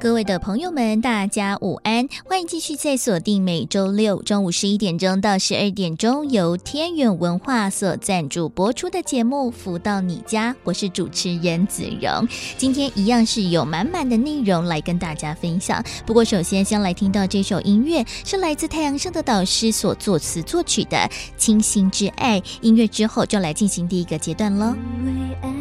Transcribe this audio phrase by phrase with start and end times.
[0.00, 2.08] 各位的朋友们，大家午安！
[2.24, 12.26] 欢迎继续在锁定每周六中午十一点钟到十二点钟由天元文化所赞助播出的节目《福到你家》，我是主持人子荣。
[12.56, 15.84] 今天一样是有满满的内容来跟大家分享。
[16.06, 20.96] 不过，首先先来听到这首音乐，是来自太阳盛的导师所作词作曲的
[21.36, 22.40] 《倾心之爱》。
[22.62, 24.74] 音乐之后就来进行第一个阶段喽。
[24.98, 25.52] 因为爱，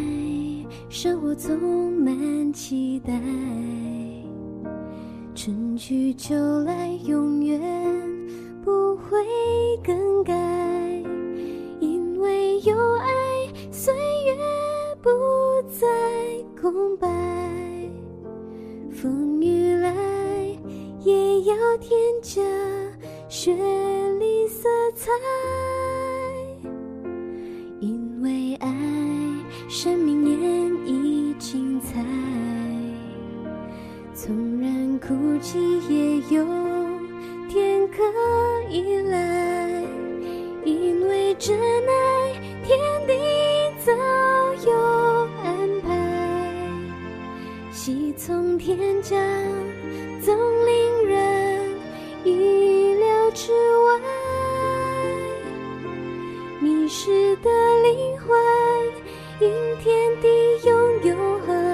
[0.89, 3.11] 生活充满期待。
[5.41, 6.35] 春去秋
[6.65, 7.61] 来，永远
[8.61, 9.17] 不会
[9.81, 10.33] 更改。
[11.79, 13.07] 因为有爱，
[13.71, 13.93] 岁
[14.25, 14.35] 月
[15.01, 15.09] 不
[15.69, 15.87] 再
[16.61, 17.07] 空白。
[18.91, 19.95] 风雨来，
[21.05, 22.41] 也要添加
[23.29, 23.55] 绚
[24.17, 25.09] 丽色彩。
[27.79, 28.67] 因为爱，
[29.69, 32.03] 生命演绎精彩。
[34.21, 36.45] 纵然哭泣，也有
[37.47, 38.03] 天可
[38.69, 39.81] 以来，
[40.65, 42.33] 因为真爱，
[42.65, 43.13] 天地
[43.79, 43.93] 早
[44.69, 44.73] 有
[45.41, 45.87] 安排。
[47.71, 49.17] 喜从天降，
[50.21, 51.71] 总令人
[52.25, 54.01] 意料之外。
[56.59, 57.49] 迷失的
[57.83, 58.37] 灵魂，
[59.39, 60.27] 因天地
[60.67, 61.15] 拥有
[61.47, 61.68] 喝彩。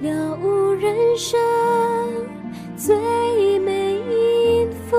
[0.00, 1.38] 了悟人生
[2.74, 4.96] 最美音符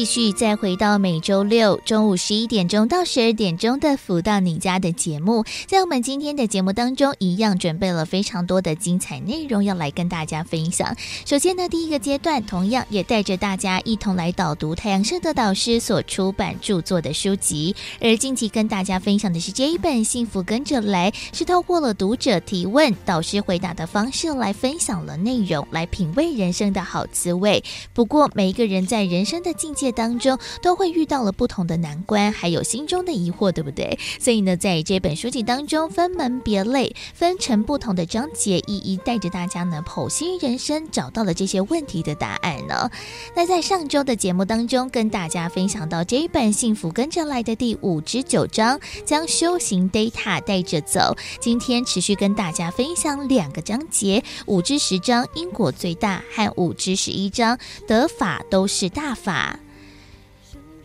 [0.00, 10.96] 继续再回到每周六中午十一点钟到十二点钟的“福到你家”的节目，在我们今天的节目当中，一样准备了非常多的精彩内容要来跟大家分享。
[11.26, 27.62] 首先呢，第一个阶段同样也带着大家一同来导读太阳盛德导师所出版著作的书籍，而近期跟大家分享的是这一本《幸福跟着来》，是透过了读者提问、导师回答的方式来分享了内容，来品味人生的好滋味。
[27.92, 33.98] 不过，每一个人在人生的境界当中都会遇到了不同的难关，还有心中的疑惑，对不对？
[34.18, 42.90] 所以呢，在这本书籍当中，分门别类，分成不同的章节，一一带着大家呢剖析人生，找到了这些问题的答案呢。
[43.34, 51.16] 那在上周的节目当中，跟大家分享到这一本《幸福跟着来的》第五至九章，将修行 data 带着走。
[51.40, 59.58] 今天持续跟大家分享两个章节：五至十章因果最大，和五至十一章得法都是大法。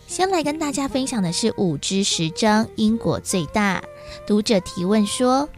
[0.07, 3.83] 先来跟大家分享的是五至十章因果最大。
[4.27, 5.49] 读者提问说：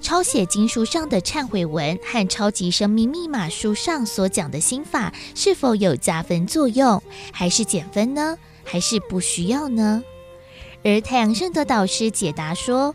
[0.00, 7.00] 抄写经书上的忏悔文和超级生命密码书上所讲的心法，是否有加分作用，
[7.32, 8.36] 还是减分呢？
[8.64, 10.02] 还是不需要呢？
[10.84, 12.92] 而太阳圣德导师解答说：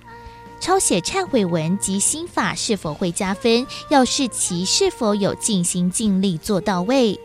[0.60, 7.18] 抄写忏悔文及心法是否会加分，要视其是否有尽心尽力做到位。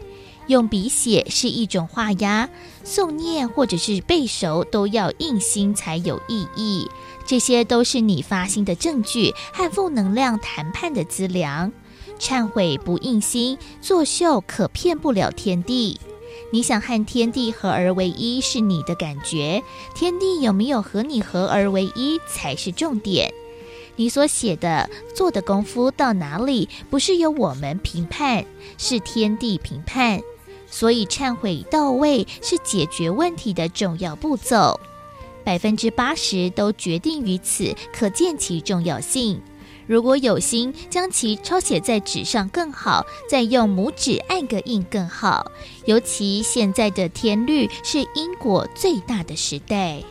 [0.47, 2.49] 用笔写是一种画押，
[2.89, 6.89] 诵念或者是背熟都要印心才有意义。
[7.27, 11.71] 这些都是你发心的证据和负能量谈判的资粮。
[12.19, 16.01] 忏悔不印心，作秀可骗不了天地。
[16.51, 19.63] 你想和天地合而为一是你的感觉，
[19.95, 23.33] 天地有没有和你合而为一才是重点。
[23.97, 28.47] 你所写的、做的功夫到哪里，不是由我们评判，
[28.79, 30.21] 是天地评判。
[30.71, 34.79] 所以忏悔到位是解决问题的重要步骤。
[35.45, 39.41] 百分之八十都决定于此，可见其重要性。
[39.87, 45.51] 如果有心将其抄写在纸上更好，再用拇指按个印更好。
[45.87, 50.03] 尤其现在的天律是因果最大的时代。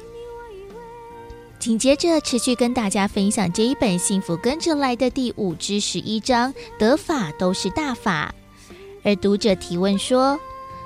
[1.59, 8.33] 紧接着持续跟大家分享这一本《幸福跟着来的》第五至十一章，得法都是大法。
[9.07, 10.38] 而读者提问说：“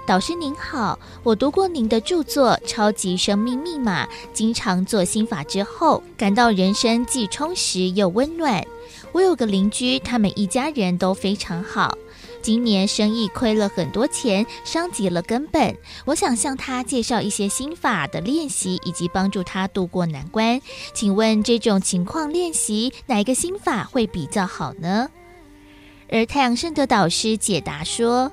[0.06, 8.64] 导师您好，我读过您的著作《超级生命密码》，经常做心法之后，感到人生既充实又温暖。”
[9.12, 11.98] 我有个邻居，他们一家人都非常好。
[12.44, 15.76] 今年生意亏了很多钱，伤及了根本。
[16.06, 20.62] 我想向他介绍一些心法的练习，以及帮助他度过难关。
[20.94, 25.10] 请问这种情况练习哪个心法会比较好呢？
[26.12, 28.32] 而太阳圣德导师解答说，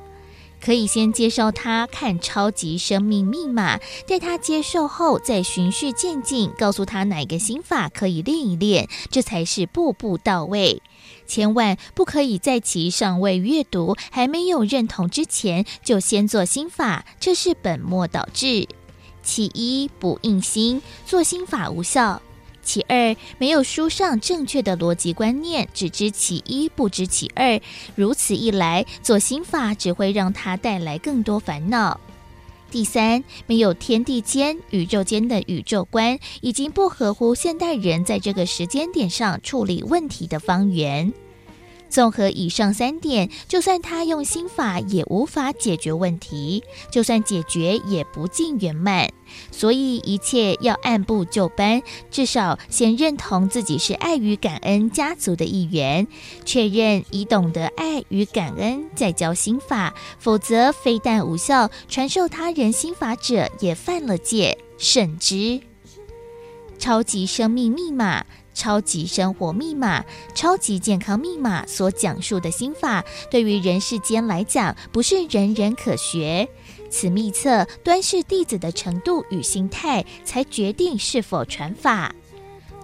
[0.61, 10.83] 可以先介绍他看《超级生命密码》，待他接受后再循序渐进，告诉他哪个心法可以练一练，这才是步步到位。
[11.29, 18.67] 千万不可以在其尚未阅读、还没有认同之前就先做心法，这是本末倒置。
[19.23, 22.21] 其一，不硬心，做心法无效。
[22.69, 27.59] 其二，没有书上正确的逻辑观念，只知其一不知其二，
[27.95, 31.99] 如此一来，做心法只会让他带来更多烦恼。
[32.71, 41.11] 第三，没有天地间、宇宙间的宇宙观，已经不合乎现代人在这个时间点上处理问题的方圆。
[41.89, 49.11] 综合以上三点，就算他用心法也无法解决问题，就算解决也不尽圆满。
[49.51, 56.07] 所以一切要按部就班，至少先认同自己是爱与感恩家族的一员，
[56.45, 65.61] 确认已懂得爱与感恩，再教心法，否则非但无效，传授他人心法者也犯了戒，慎之。
[66.79, 68.25] 超级生命密码。
[68.59, 76.49] 超级生活密码、超级健康密码所讲述的心法，对于人世间来讲，不是人人可学。
[76.91, 82.13] 此秘册端视弟子的程度与心态，才决定是否传法。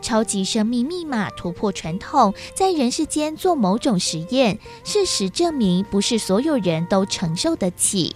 [0.00, 8.15] 超级生命密码突破传统，在人世间做某种实验，事实证明，不是所有人都承受得起。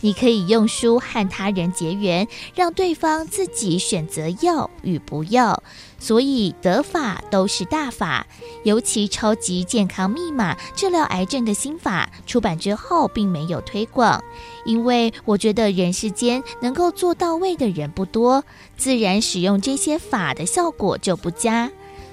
[0.00, 5.62] 你可以用书和他人结缘，让对方自己选择要与不要。
[6.00, 8.24] 所以得法都是大法，
[8.62, 14.22] 尤其超级健康密码治疗癌症的心法出版之后，并没有推广，
[14.64, 18.44] 因为我觉得人世间能够做到位的人不多，
[18.76, 21.68] 自然使用这些法的效果就不佳。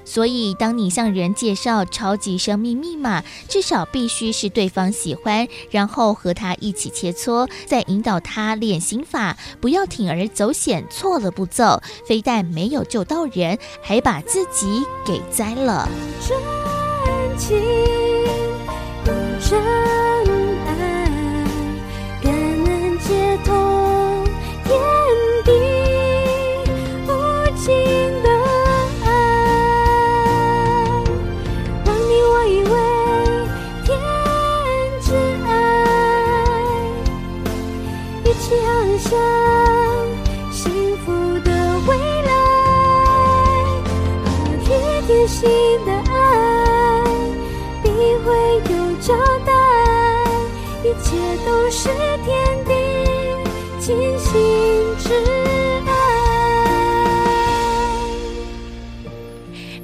[0.06, 15.90] 所以，当你向人介绍超级生命密码，至少必须是对方喜欢，然后和他一起切磋，再引导他练心法，不要铤而走险，错了步骤，非但没有救到人，还把自己给栽了。
[16.26, 16.38] 真
[17.38, 17.58] 情，
[51.86, 51.92] 是
[52.24, 52.74] 天地，
[53.80, 54.42] 尽心
[54.98, 55.45] 之。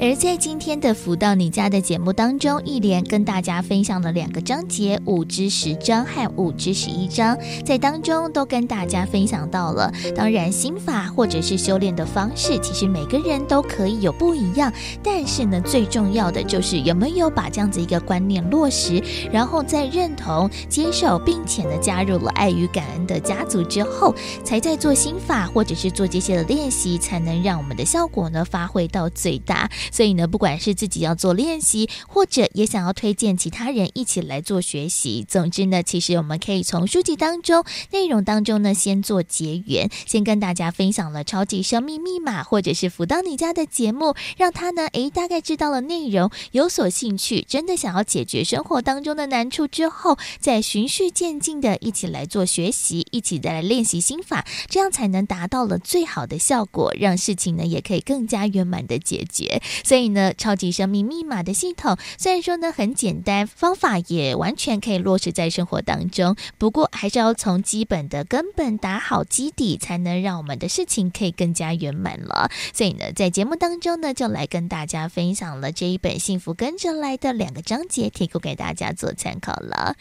[0.03, 9.93] 而在今天的福到你家的节目当中，一连跟大家分享了两个章节，五至十章和五至十一章，在当中都跟大家分享到了。
[10.15, 29.69] 当然，心法或者是修炼的方式，其实每个人都可以有不一样，但是呢，最重要的就是有没有把这样子一个观念落实，然后再认同、接受，并且呢，加入了爱与感恩的家族之后，才在做心法或者是做这些的练习，才能让我们的效果呢发挥到最大。
[29.91, 59.61] 所以呢，不管是自己要做练习，或者也想要推荐其他人一起来做学习，总之呢，其实我们可以从书籍当中、内容当中呢，先做结缘，先跟大家分享了超级生命密码，或者是福到你家的节目，让他呢，诶，大概知道了内容，有所兴趣，真的想要解决生活当中的难处之后，再循序渐进的一起来做学习，一起再来练习心法，这样才能达到了最好的效果，让事情呢也可以更加圆满的解决。
[59.83, 72.49] 所以呢，超级生命密码的系统虽然说呢很简单，方法也完全可以落实在生活当中，不过还是要从基本的根本打好基底，才能让我们的事情可以更加圆满了。
[72.73, 79.95] 所以呢，在节目当中呢，就来跟大家分享了这一本《幸福跟着来的》两个章节，提供给大家做参考了。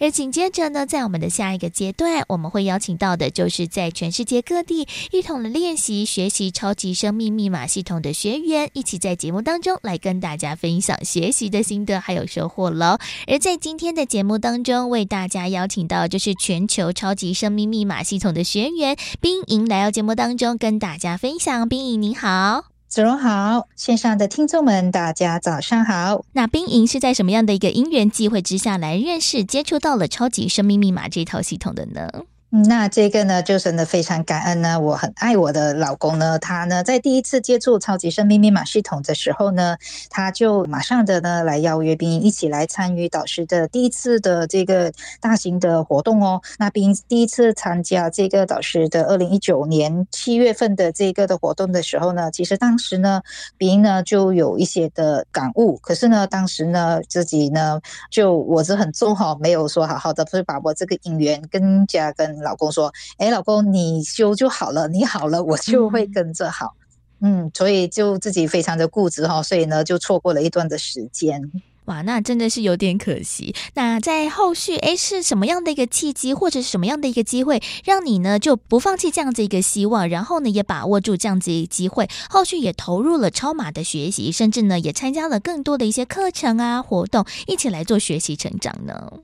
[0.00, 12.98] 而紧接着呢，在我们的下一个阶段，我们会邀请到的就是在全世界各地一同的练习学习超级生命密码系统的学员，一起在节目当中来跟大家分享学习的心得还有收获喽。
[13.26, 21.68] 而在今天的节目当中，为大家邀请到就是全球超级生命密码系统的学员冰莹来到节目当中跟大家分享。
[21.68, 22.64] 冰莹您好。
[22.88, 26.24] 子荣好，线上的听众们，大家早上好。
[26.32, 32.08] 那冰莹是在什么样的一个因缘际会之下来认识、接触到了超级生命密码这套系统的呢？
[32.50, 34.80] 那这个呢，就真的非常感恩呢。
[34.80, 39.76] 我很爱我的老公呢，他呢在第一次接触超级生命密码系统的时候呢，
[40.08, 44.90] 他就马上的呢来邀约冰一起来参与导师的第一次的这个
[45.20, 46.40] 大型的活动哦。
[46.58, 53.20] 那冰第一次参加这个导师的二零一九年七月份的这个的活动的时候呢，其实当时呢，
[53.58, 57.78] 冰呢就有一些的感悟，可是呢，当时呢自己呢
[58.10, 62.37] 就我是很重哈，没有说好好的，不是把握这个姻缘更加跟。
[62.40, 66.74] 老公说：“哎，老公，你修就好了，你好了，我就会跟着好。
[67.20, 71.50] 嗯”嗯，所以就自己非常的固执哈，所以呢，就错过了一段的时间。
[71.86, 73.54] 哇，那真的是有点可惜。
[73.74, 89.14] 那在后续，哎，是什么样的一个契机，或者是什么样的一个机会，让你呢就不放弃这样子一个希望，然后呢也把握住这样子一个机会，后续也投入了超马的学习，甚至呢也参加了更多的一些课程啊活动，一起来做学习成长呢？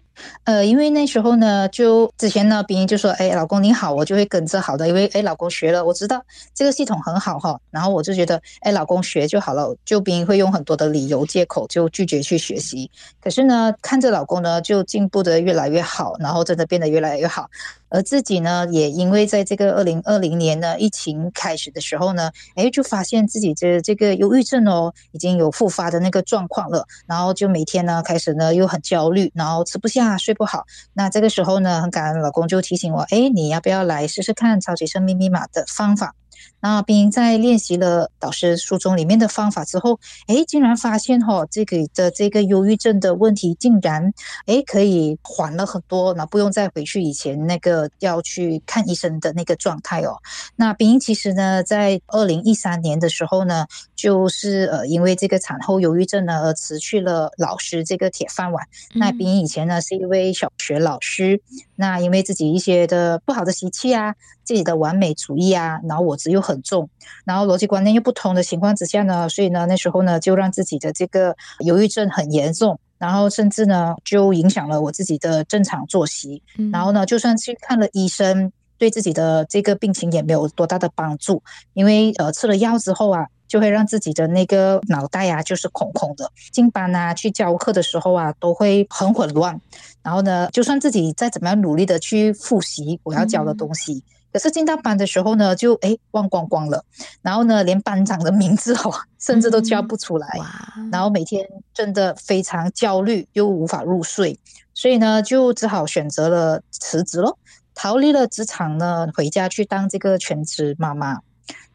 [0.45, 6.23] 呃，因为那时候呢，就之前呢，别人就说：“哎，老公你好，我就会跟着好的。”因为哎，老公学了，我知道
[6.55, 9.75] 这个系统很好哈，然后我就觉得，哎，老公学就好了。
[9.85, 12.91] 就别人会用很多的理由借口就拒绝去学习，
[13.21, 17.49] 可是呢，看着老公呢就进步的越来越好，然后真的变得越来越好。
[17.95, 30.65] 而自己呢，也因为在这个二零二零年呢，疫情开始的时候呢，哎，就发现自己这这个忧郁症哦，已经有复发的那个状况了，然后就每天呢，开始呢又很焦虑，然后吃不下，睡不好。
[30.93, 36.17] 那这个时候呢，很感恩老公就提醒我，哎，你要不要来试试看超级生命密码的方法？
[36.61, 44.13] 那冰莹在练习了导师书中里面的方法之后，诶，竟然发现哈、哦，这个的这个忧郁症的问题竟然
[44.47, 50.17] 诶可以缓了很多，那不用再回去以前那个要去看医生的那个状态哦。
[50.57, 58.67] 那冰莹其实呢，在二零一三年的时候呢，就是呃因为这个产后忧郁症呢而辞去了老师这个铁饭碗。
[58.95, 61.43] 嗯、那冰莹以前呢是一位小学老师，
[61.77, 64.15] 那因为自己一些的不好的习气啊。
[64.45, 66.87] 自己的完美主义啊，然后我执又很重，
[67.25, 83.27] 然后逻辑观念又不同的情况之下呢，所以呢那时候呢就让自己的这个忧郁症很严重，然后甚至呢就影响了我自己的正常作息，嗯、然后呢就算去看了医生，对自己的这个病情也没有多大的帮助，因为呃吃了药之后啊。
[83.47, 86.31] 就会让自己的那个脑袋啊，就是空空的。
[86.53, 89.61] 进班啊，去教课的时候啊，都会很混乱。
[90.03, 96.85] 然后呢，就算自己再怎么样努力的去复习我要教的东西，嗯、可是进到班的时候呢，就诶忘光光了。
[97.23, 100.29] 然后呢，连班长的名字哦， 甚至都叫不出来。
[100.77, 104.39] 嗯、然后每天真的非常焦虑，又无法入睡，
[104.75, 107.39] 所以呢，就只好选择了辞职咯，
[107.75, 111.21] 逃离了职场呢，回家去当这个全职妈妈。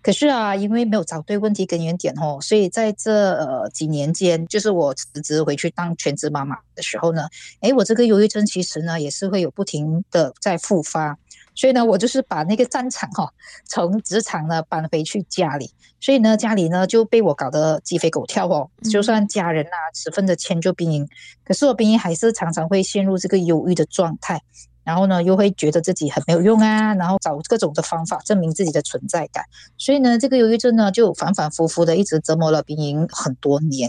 [0.01, 7.27] 可是啊，因为没有找对问题根源点哦，所以在这呃几年间，就是我辞职回去当全职妈妈的时候呢，
[7.59, 11.17] 诶，我这个忧郁症其实呢也是会有不停的在复发，
[11.53, 13.33] 所以呢，我就是把那个战场哈、哦、
[13.65, 21.07] 从职场呢搬回去家里，所以呢家里呢就被我搞得鸡飞狗跳哦，就算家人啊十分的迁就兵营，
[21.43, 24.41] 可是我兵营还是常常会陷入这个忧郁的状态。
[24.89, 29.45] 然后呢，又会觉得自己很没有用啊，然后找各种的方法证明自己的存在感，
[29.77, 33.87] 所以呢，这个忧郁症呢就反反复复的一直折磨了冰莹很多年。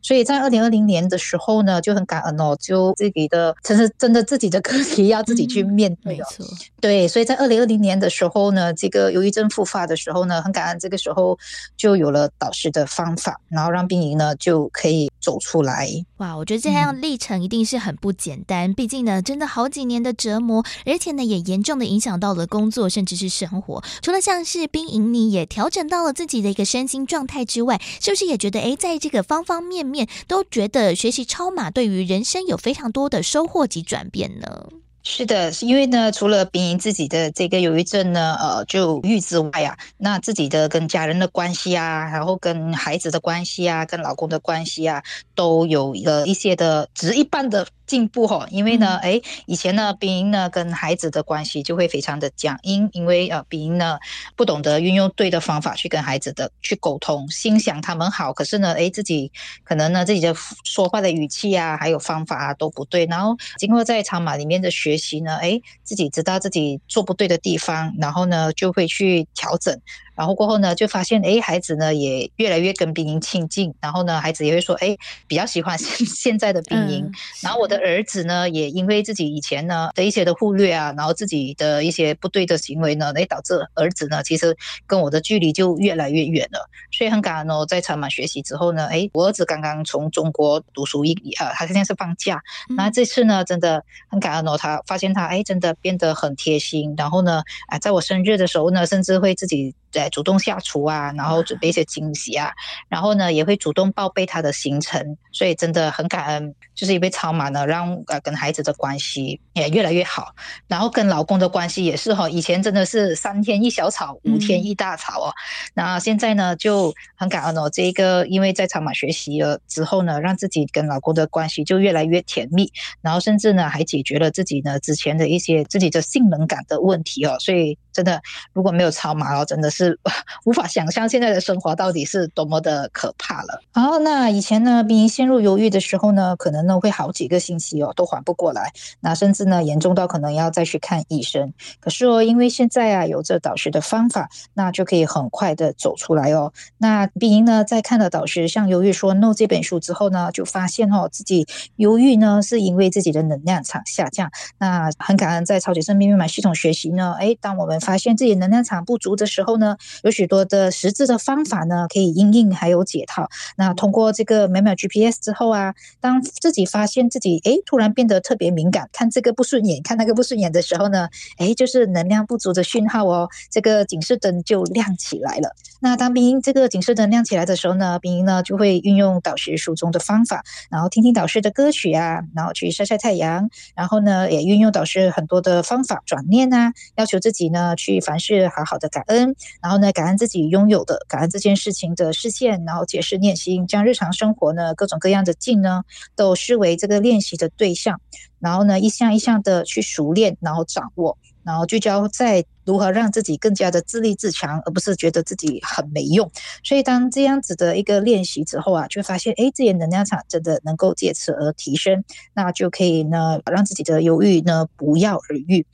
[0.00, 6.14] 所以在二零二零年的时候呢，就很感恩哦，就自己的，其实真的自己的课题要自己去面对。
[6.14, 6.24] 哦。
[6.38, 6.56] 嗯，没错。
[6.80, 11.38] 对，所以在二零二零年的时候呢，这个忧郁症复发的时候呢，很感恩这个时候
[11.76, 15.86] 就有了导师的方法，然后让冰莹呢就可以走出来。
[16.16, 23.84] 哇，我觉得这样历程一定是很不简单，嗯、毕竟呢，真的好几年的折磨，而且呢也严重的影响到了工作，甚至是生活。
[24.00, 34.68] 除了像是冰莹你也调整到了自己的一个身心状态之外，是不是也觉得哎，在这个方方面面都觉得学习超马对于人生有非常多的收获及转变呢？
[35.10, 45.02] 是的，是因为呢，除了冰莹自己的这个忧郁症呢，呃，就郁之外呀，那自己的跟家人的关系啊，然后跟孩子的关系啊，跟老公的关系啊，
[45.34, 48.46] 都有一个一些的值一般的进步哈。
[48.50, 53.98] 因为呢，哎，以前呢，冰莹呢跟孩子的关系就会非常的僵硬，因为呃，冰莹呢
[54.36, 59.32] 不懂得运用对的方法去跟孩子的去沟通，心想他们好，可是呢，哎，自己
[59.64, 69.80] 可能呢自己的说话的语气啊，还有方法啊都不对，然后经过在长码里面的学习呢，哎，自己知道自己做不对的地方，然后呢就会去调整。
[70.18, 74.96] 然后过后呢，就发现哎，孩子呢也越来越跟冰莹亲近，然后呢，孩子也会说哎，
[75.28, 77.04] 比较喜欢 现现在的冰莹。
[77.04, 84.56] 嗯、然后我的儿子呢，也因为自己以前呢的一些的忽略啊，然后自己的一些不对的行为呢，哎，导致儿子呢其实
[84.88, 86.68] 跟我的距离就越来越远了。
[86.90, 92.42] 所以很感恩哦，在长满学习之后呢，哎，我儿子刚刚从中国读书一啊，他现在是放假，
[92.76, 99.72] 那这次呢真的很感恩哦，他发现他哎真的变得很贴心，然后呢，啊，在我生日的时候呢，甚至会自己。
[99.90, 102.52] 在主动下厨啊，然后准备一些惊喜啊，
[102.88, 110.34] 然后呢也会主动报备他的行程，所以真的很感恩，就是因为超马呢，让呃跟孩子的关系也越来越好，
[110.66, 115.32] 然后跟老公的关系也是哈，以前真的是三天一小吵，五天一大吵哦，
[115.74, 129.98] 那、嗯、现在呢就很感恩哦，这一个因为在超马学习了之后呢，让自己跟老公的关系就越来越甜蜜，然后甚至呢还解决了自己呢之前的一些自己的性能感的问题哦，所以真的如果没有超马哦，真的是。
[130.44, 133.60] 无法想象现在的生活到底是多么的可怕了。
[133.72, 141.52] 好，那以前呢，冰莹陷入忧郁的时候呢，可能呢会好几个星期哦都缓不过来，那甚至呢严重到可能要再去看医生。
[141.80, 146.52] 可是哦，因为现在啊有着导师的方法，那就可以很快的走出来哦。
[146.78, 154.30] 那冰莹呢在看了导师《向忧郁说 NO》这本书之后呢，就发现哦自己忧郁呢是因为自己的能量场下降。
[154.58, 159.76] 那很感恩在超级生命密码系统学习呢，哎，当我们发现自己能量场不足的时候呢。
[160.02, 163.30] 有许多的实质的方法呢，可以应应还有解套。
[163.56, 175.54] 那通过这个秒秒 GPS 之后啊，当自己发现自己诶突然变得特别敏感，看这个不顺眼，看那个不顺眼的时候呢，诶就是能量不足的讯号哦，这个警示灯就亮起来了。
[175.80, 189.34] 那当兵这个警示灯亮起来的时候呢，冰莹呢就会运用导师书中的方法，然后听听导师的歌曲啊，然后去晒晒太阳，然后呢也运用导师很多的方法转念啊，要求自己呢去凡事好好的感恩。
[189.62, 197.98] 然后呢，感恩自己拥有的，感恩这件事情的视线，然后解释念心，将日常生活呢各种各样的境呢，都视为这个练习的对象，
[198.38, 202.44] 然后呢一项一项的去熟练，然后掌握，然后聚焦在。
[202.68, 206.30] 如何让自己更加的自立自强，而不是觉得自己很没用。
[206.62, 212.04] 所以当这样子的一个练习之后啊，就发现，哎，自己的能量场真的能够借此而提升，
[212.34, 215.64] 那就可以呢，让自己的忧郁呢不药而愈。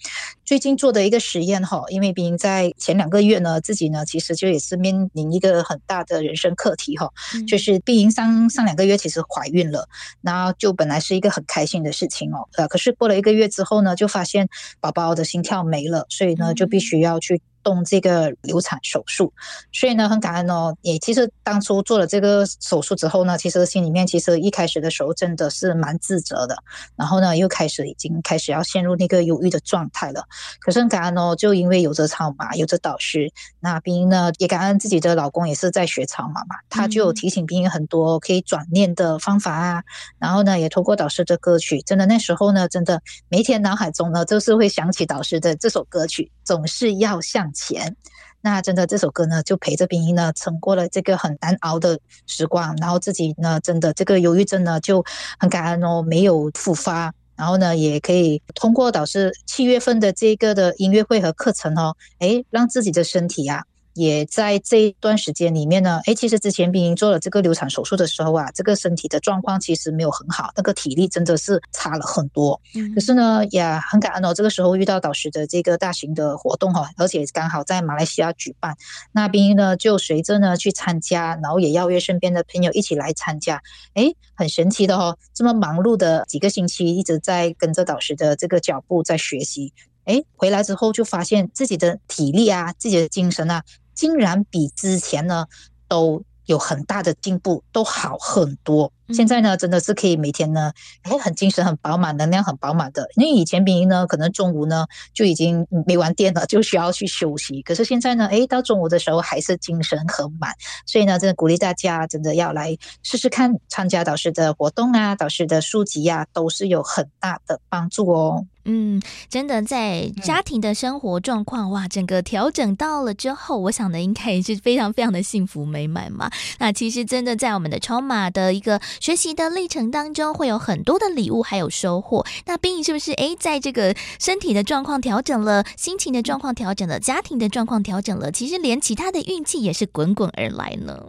[0.44, 9.88] 最近做的一个实验哈，因为冰莹在前两个月呢，自己呢其实就也是面临一个很大的人生课题哈，嗯、就是冰莹上上两个月其实怀孕了，
[10.20, 16.83] 然后就本来是一个很开心的事情哦，呃，可是过了一个月之后呢，就发现宝宝的心跳没了，所以呢就必须。
[16.84, 19.32] 需要去动这个流产手术，
[19.72, 20.76] 所以呢，很感恩哦。
[20.82, 26.56] 也其实当初做了这个手术之后呢，其实心里面其实一开始的时候真的是蛮自责的。
[26.94, 30.22] 然后呢，又开始已经开始要陷入那个忧郁的状态了。
[30.60, 39.78] 可是很感恩哦，就因为有着超码，有着导师，那冰莹呢也感恩自己的老公也是在学超码嘛，他就有提醒冰莹很多可以转念的方法啊。
[39.78, 39.84] 嗯、
[40.18, 47.96] 然后呢，也通过导师的歌曲，真的那时候呢，真的每天脑海中呢就是会想起导师的这首歌曲，总是要向钱，
[48.42, 55.02] 那真的这首歌呢，就陪着冰莹呢，撑过了这个很难熬的时光，然后自己呢，真的这个忧郁症呢，就
[55.38, 63.64] 很感恩哦，没有复发，然后呢，也可以通过导师七月份的这个的音乐会和课程哦，诶，让自己的身体啊。
[63.94, 72.60] 也在这一段时间里面呢，诶，其实之前冰莹做了这个流产手术的时候啊，这个身体的状况其实没有很好，那个体力真的是差了很多。
[72.74, 78.76] 嗯，可是呢，也很感恩哦，这个时候遇到导师的这个大型的活动哈，而且刚好在马来西亚举办，
[79.12, 83.62] 那冰莹呢就随着呢去参加，然后也邀约身边的朋友一起来参加。
[83.94, 89.72] 诶，很神奇的哦，这么忙碌的几个星期一直在跟着导师的这个脚步在学习，
[90.06, 93.62] 诶，回来之后就发现自己的体力啊，自己的精神啊。
[93.94, 95.46] 竟然比之前呢
[95.88, 98.92] 都有很大的进步，都好很多。
[99.12, 103.06] 现在呢，真的是可以每天呢，诶很精神、很饱满，能量很饱满的。
[103.16, 107.60] 因为以前冰莹呢，可能中午呢就已经没完电了，就需要去休息。
[107.62, 110.54] 可是现在呢，诶到中午的时候还是精神很满。
[110.86, 118.46] 所以呢，真的鼓励大家，真的要来试试看参加导师的活动啊，导师的书籍啊，都是有很大的帮助哦。
[118.66, 126.30] 嗯，真的在家庭的生活状况、嗯、哇，整个调整到了之后，我想的应该也是非常非常的幸福美满嘛。
[126.58, 132.24] 那其实真的在我们的超码的一个学习的历程当中，会有很多的礼物还有收获。
[132.46, 141.02] 那冰颖是不是诶，在这个身体的状况调整了，心情的状况调整了，家庭的状况调整了，其实连其他的运气也是滚滚而来呢？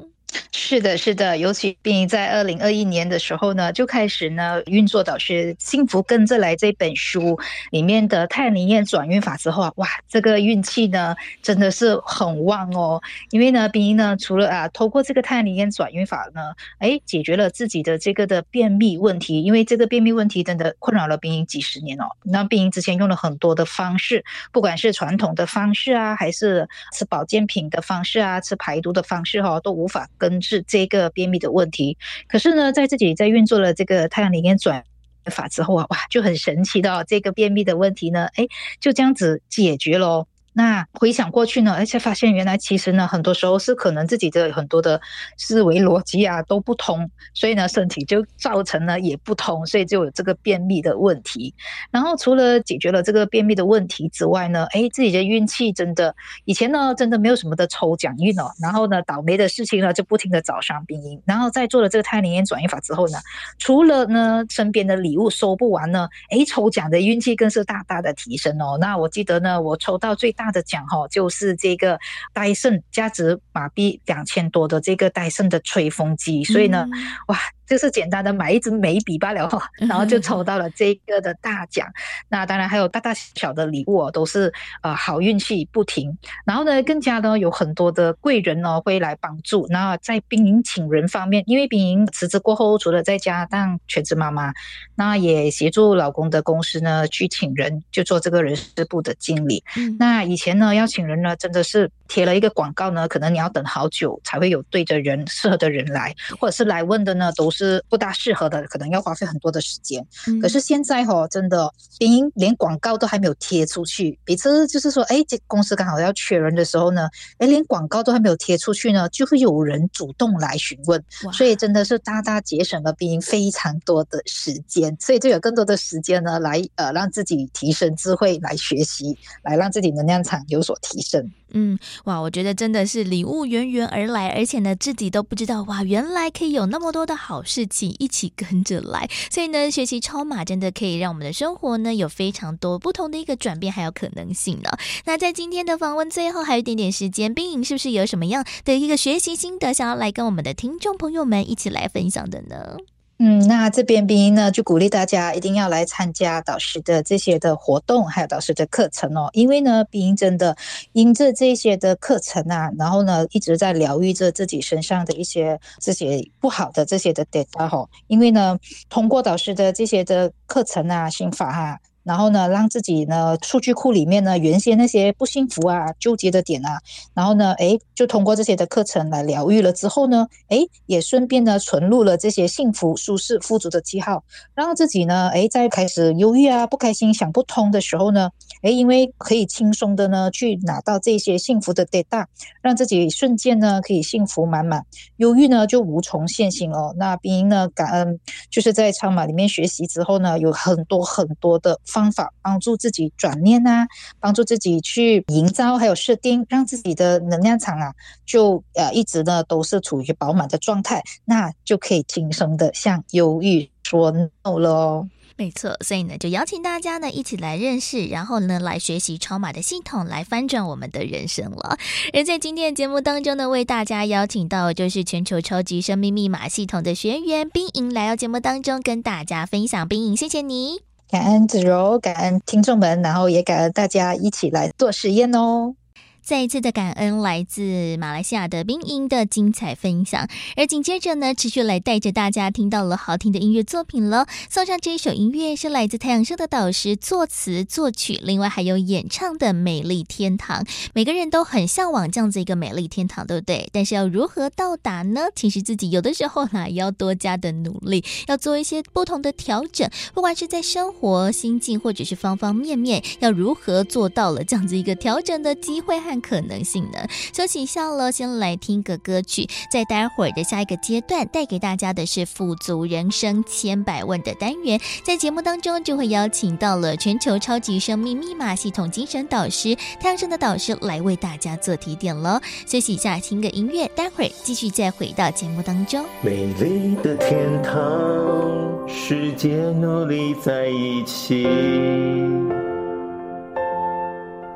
[0.51, 7.39] 是的，是的，尤其并在二零二一年的时候呢，就开始呢运作导师《幸福跟着来》这本书
[7.71, 13.01] 里面的太阳灵验转运法之后啊，哇，这个运气呢真的是很旺哦。
[13.29, 16.41] 因为呢，冰呢除了啊透过这个太阳灵验转运法呢，
[16.79, 22.05] 哎，解决了自己的这个的便秘问题，因为这个便秘问题真的困扰了冰几十年哦。
[22.23, 30.09] 那冰之前用了很多的方式，不管是传统的方式啊，还是吃保健品的方式啊，吃排毒的方式哈、哦，都无法。
[30.17, 31.97] 根治这个便秘的问题，
[32.27, 34.83] 可是呢，在自己在运作了这个太阳里面转
[35.25, 38.47] 法之后啊，哇，就很神奇的，这个便秘的问题呢，哎，
[38.79, 40.27] 就这样子解决喽。
[40.57, 45.01] 那回想过去呢，而且发现原来其实呢，很多时候是可能自己的很多的
[45.35, 51.53] 思维逻辑啊都不通，所以呢，身体就造成了也不通，所以就有这个便秘的问题。
[51.91, 56.15] 然后除了解决了这个便秘的问题之外呢，哎，自己的运气真的
[56.45, 63.17] 以前呢真的没有什么的抽奖运哦，然后呢倒霉的事情呢就不停的找上病因，然后在做了这个太阳灵验转运法之后呢，
[63.59, 68.77] 除了呢身边的礼物收不完呢，哎，抽奖的运气更是大大的提升哦。
[68.79, 70.44] 那我记得呢，我抽到最大。
[70.45, 71.99] 大的奖哈，就是这个
[72.31, 76.85] 戴森价值马币两千多的这个戴森的吹风机，所以呢，
[77.27, 77.39] 哇。
[77.67, 81.87] 就是简单的买一支眉笔罢了，然后就抽到了这个的大奖。
[82.29, 86.17] 那当然还有大大小小的礼物哦，都是呃好运气不停。
[86.45, 89.65] 然后呢，更加呢有很多的贵人呢会来帮助。
[89.69, 94.53] 那在冰营请人方面，因为冰营辞职过后，除了在家当全职妈妈，
[94.95, 99.63] 那也协助老公的公司呢去请人，就做这个人事部的经理。
[99.99, 107.49] 那以前呢要请人呢，真的是贴了一个广告呢，可能你要等好久才会有对的人、适合的人来，或者是来问的呢都。
[107.55, 110.05] 是不大适合的，可能要花费很多的时间。
[110.27, 114.19] 嗯、可是现在哈、哦，真的，冰颖连广告都还没有贴出去。
[114.25, 121.01] 每次就是说，哎，这公司刚好要缺人的时候呢，哎，连广告都还没有贴出去呢，就会有人主动来询问。
[121.31, 131.31] 所以真的是大大节省了冰颖非常多的时间，所以就有更多的时间呢，来呃让自己提升智慧，来学习，来让自己能量场有所提升。
[131.51, 139.07] 嗯，哇，我觉得真的是礼物源源而来，而且呢，自己都不知道哇，原来可以有那么多的好事情一起跟着来。
[139.29, 144.69] 所以呢，学习超码真的可以让我们的生活呢有非常多不同的一个转变，还有可能性呢。
[145.05, 152.77] 那在今天的访问最后还有一点点时间，冰莹是不是有什么样的一个学习心得想要来跟我们的听众朋友们一起来分享的呢？
[153.17, 159.29] 嗯，那这边冰音呢，就鼓励大家一定要来参加导师的这些的活动，还有导师的课程哦。
[159.31, 160.55] 因为呢，冰音真的
[160.91, 167.87] 因着这些的课程啊，然后呢，一直在疗愈着自己身上的一些这些不好的这些的 data 哈。
[168.07, 171.79] 因为呢，通过导师的这些的课程啊、心法、啊。
[172.05, 176.79] 然后呢，让自己呢数据库里面呢原先那些不幸福啊、纠结的点啊，
[177.13, 188.29] 然后呢，哎，就通过这些的课程来疗愈了之后呢，哎，也顺便呢存入了这些幸福、舒适、富足的记号，让自己呢，哎，在开始忧郁啊、不开心、想不通的时候呢，
[188.65, 192.25] 诶，因为可以轻松的呢去拿到这些幸福的 data，
[192.61, 194.85] 让自己瞬间呢可以幸福满满，
[195.17, 196.93] 忧郁呢就无从现形哦。
[196.97, 201.79] 那冰颖呢感恩，就是在超马里面学习之后呢，有很多很多的。
[201.85, 203.87] 方法帮助自己转念啊，
[204.19, 207.93] 帮助自己去营造，还有设定，让自己的能量场啊，
[208.25, 215.09] 就呃一直呢都是处于饱满的状态，那就可以轻松的向忧郁说 no 了哦。
[215.37, 221.77] 没错，所以呢，就邀请大家呢一起来认识，然后呢来学习超码的系统，来翻转我们的人生了。
[222.13, 229.85] 而在今天的节目当中呢，为大家邀请到就是全球超级生命密码系统的学员冰莹来到节目当中，跟大家分享。
[229.87, 230.79] 冰莹，谢谢你。
[231.09, 235.75] 感恩子柔，感恩听众们，然后也感恩大家一起来做实验哦。
[236.25, 244.25] 再一次的感恩来自马来西亚的冰音的精彩分享，而紧接着呢，持续来带着大家听到了好听的音乐作品了。
[244.49, 250.63] 送上这一首音乐是来自太阳社的导师作词作曲，另外还有演唱的《美丽天堂》。
[250.95, 253.69] 每个人都很向往这样子一个美丽天堂，对不对？
[253.71, 255.27] 但是要如何到达呢？
[255.35, 267.07] 其实自己有的时候呢，也要多加的努力，要做一些不同的调整，不管是在生活、心境，或者是方方面面，要如何做到了这样子一个调整的机会和可能性呢？
[267.33, 282.39] 休息一下喽，先来听个歌曲，在待会儿的下一个阶段带给大家的是富足人生千百万的单元，在节目当中就会邀请到了全球超级生命密码系统精神导师太阳盛德导师来为大家做提点喽。
[282.65, 286.05] 休息一下，听个音乐，待会儿继续再回到节目当中。
[286.21, 291.45] 美丽的天堂，世界努力在一起，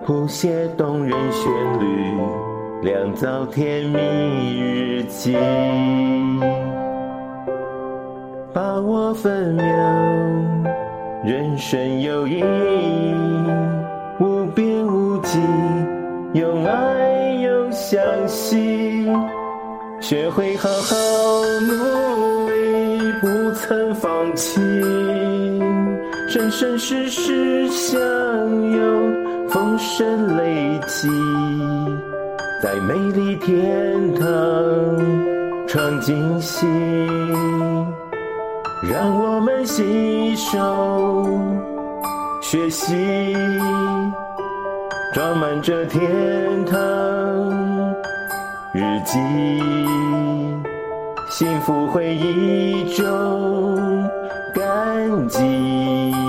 [0.10, 2.16] 谱写动人旋律，
[2.82, 4.00] 酿造甜蜜
[4.60, 5.38] 日记，
[8.52, 9.64] 把握分秒，
[11.24, 13.14] 人生有意义，
[14.20, 15.38] 无边无际，
[16.34, 19.16] 用爱又相信。
[20.02, 20.96] 学会好好
[21.68, 24.60] 努力，不曾放弃，
[26.28, 28.00] 生生世世相
[28.72, 29.19] 拥，
[29.52, 31.10] 风声雷起，
[32.62, 34.26] 在美丽天堂
[35.68, 36.68] 创惊喜，
[38.84, 41.28] 让我们携手
[42.42, 43.34] 学习，
[45.14, 46.80] 装满这天堂。
[48.72, 49.18] 日记，
[51.32, 54.08] 幸福回忆中
[54.54, 56.29] 感激。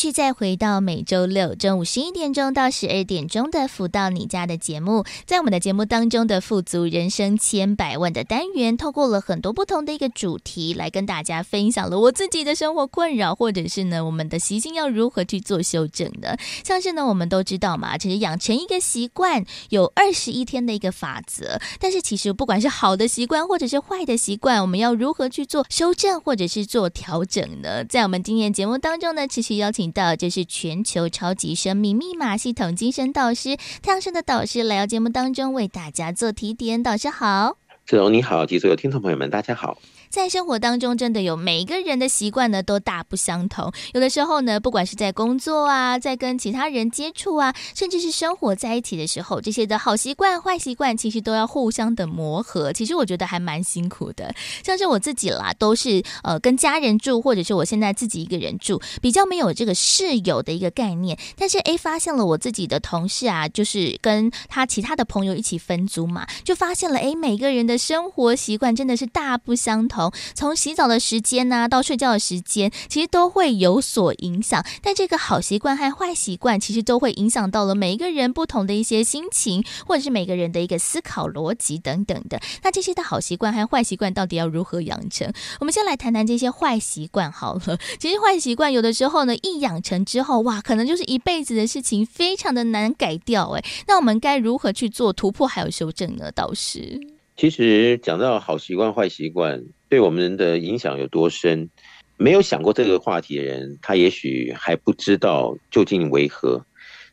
[0.00, 16.38] 续再回到每周六中午十一点钟到十二点钟的“福到你家”的节目，在我们的节目当中的“富足人生千百万”的单元，透过了很多不同的一个主题来跟大家分享了我自己的生活困扰，或者是呢我们的习性要如何去做修正的。
[16.64, 27.84] 像是呢我们都知道嘛，其实养成一个习惯有二十一天的一个法则，但是其实不管是好的习惯或者是坏的习惯，我们要如何去做修正或者是做调整呢？
[27.84, 29.89] 在我们今天节目当中呢，持续邀请。
[29.90, 36.80] 请到就是全球超级生命密码系统精神导师太阳神的导师来到节目当中为大家做提点。
[36.80, 39.78] 导师好，志荣你好，及所有听众朋友们，大家好。
[40.10, 43.72] 在生活当中，真的有每一个人的习惯呢，都大不相同。
[43.94, 52.72] 有的时候呢，不管是在工作啊，在跟其他人接触啊，甚至是生活在一起的时候，这些的好习惯、坏习惯，其实都要互相的磨合。
[52.72, 54.34] 其实我觉得还蛮辛苦的。
[54.64, 61.16] 像是我自己啦，都是呃跟家人住，或者是我现在自己一个人住，比较没有这个室友的一个概念。
[61.36, 69.99] 但是诶，发现了我自己的同事啊，就是跟他其他的朋友一起分租嘛，就发现了诶，每个人的生活习惯真的是大不相同。
[70.34, 74.64] 从洗澡的时间呐，到睡觉的时间，其实都会有所影响。
[74.80, 82.40] 但这个好习惯和坏习惯，其实都会影响到了每一个人不同的一些心情，或者是每个人的一个思考逻辑等等的。
[82.62, 85.32] 那这些的好习惯和坏习惯到底要如何养成？
[85.58, 87.78] 我们先来谈谈这些坏习惯好了。
[87.98, 93.50] 其实坏习惯有的时候呢，一养成之后，哇，可能就是一辈子的事情，非常的难改掉。
[93.50, 96.30] 哎，那我们该如何去做突破还有修正呢？
[96.32, 97.00] 导师，
[97.40, 99.64] 其实讲到好习惯、坏习惯。
[99.88, 101.70] 对我们的影响有多深？
[102.18, 106.66] 没有想过这个话题的人，他也许还不知道究竟为何。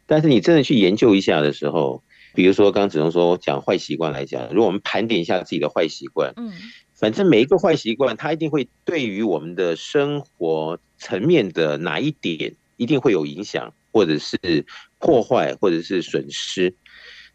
[0.06, 2.04] 但是你真的去研究一下的时候，
[2.36, 6.52] 比如说刚刚子龙说讲坏习惯来讲，如果我们盘点一下自己的坏习惯，嗯，
[6.94, 14.66] 反正每一个坏习惯，它一定会对于我们的生活层面的哪一点一定会有影响，或者是
[15.00, 16.76] 破坏，或者是损失。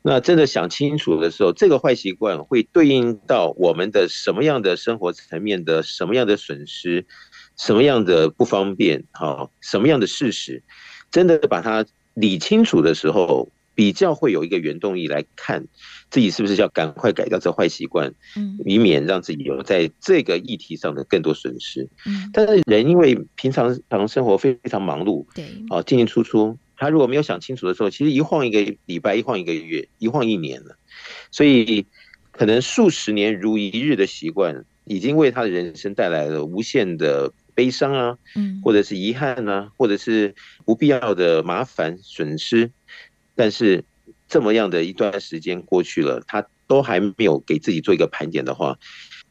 [0.05, 7.07] 那真的想清楚的时候，这个坏习惯会对应到我们的什么样的生活层面的什么样的损失，
[7.57, 10.62] 什么样的不方便，好，什么样的事实，
[11.11, 15.65] 真的把它理清楚的时候，比较会有一个原动力来看
[16.11, 21.88] 自己是不是要赶快改掉这坏习惯，嗯，以免让自己有在这个议题上的更多损失。
[22.07, 26.59] 嗯，但是人因为平常常生活非常忙碌，对，好，进进出出。
[26.83, 30.77] 他如果没有想清楚的时候，其实一晃一个礼拜，一晃一个月，一晃一年了。
[31.31, 31.87] 所以，
[32.33, 42.68] 可能数十年如一日的习惯，已经为他的人生带来了无限的悲伤啊，嗯或者是遗憾啊，或者是不必要的麻烦损失。
[43.37, 43.85] 但是，
[44.29, 48.77] 这么样的一段时间过去了，他都还没有给自己做一个盘点的话，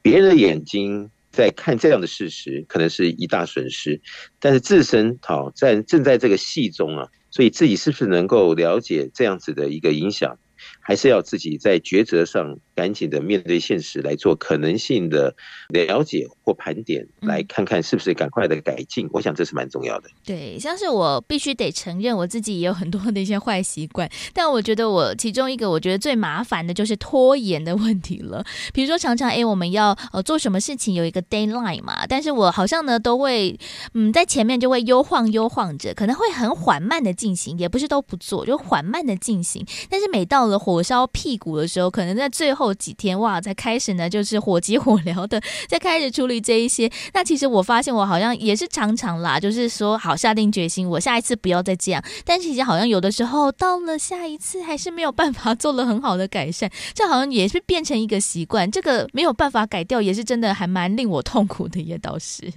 [0.02, 1.12] 别人的眼睛。
[1.34, 4.02] 在看这样的事实，可能是一大损失，
[4.42, 10.38] 但是自身好在正在这个戏中啊，所以自己是不是能够了解这样子的一个影响，
[10.82, 15.36] 还是要自己在抉择上赶紧的面对现实来做可能性的
[15.70, 19.10] 了解或盘点，来看看是不是赶快的改进。
[19.12, 20.10] 我想这是蛮重要的。
[20.26, 28.44] 对，像是我必须得承认，我自己也有很多的一些坏习惯，但我觉得我其中一个我觉得最麻烦的就是拖延的问题了。
[28.74, 33.58] 比如说常常哎，我们要呃做什么事情有一个 deadline 嘛，但是我好像呢都会
[33.94, 39.66] 嗯在前面就会悠晃悠晃着，可能会很缓慢的进行，也不是都不做，就缓慢的进行。
[39.90, 46.90] 但是每到了火烧屁股的时候，可能在最后几天哇，才开始呢，就是火急火燎的在开始处理这一些。
[47.14, 52.04] 那其实我发现我好像也是常常啦，就是说好下定决心，我下一次不要再这样。
[52.24, 58.70] 但其实好像有的时候到了下一次，还是没有办法做了很好的改善，这好像也是变成一个习惯。
[58.70, 62.52] 这个没有办法改掉，也是真的还蛮令我痛苦的，也倒是。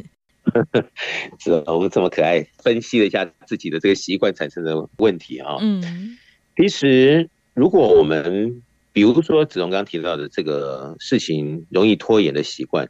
[1.40, 5.56] 是我们这么可爱，分析了一下自己的这个习惯产生的问题啊。
[5.60, 6.18] 嗯，
[6.56, 8.62] 其实如果我们
[8.94, 12.88] 比如说子龙刚刚提到的这个事情容易拖延的习惯，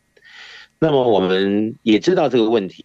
[0.79, 2.85] 那么我们也知道这个问题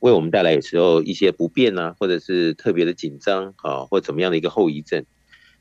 [0.00, 5.04] 为我们带来有时候一些不便啊，或者是特别的紧张啊，或怎么样的一个后遗症。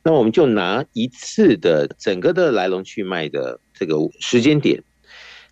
[0.01, 4.81] 那我们就拿一次的整个的来龙去脉的这个时间点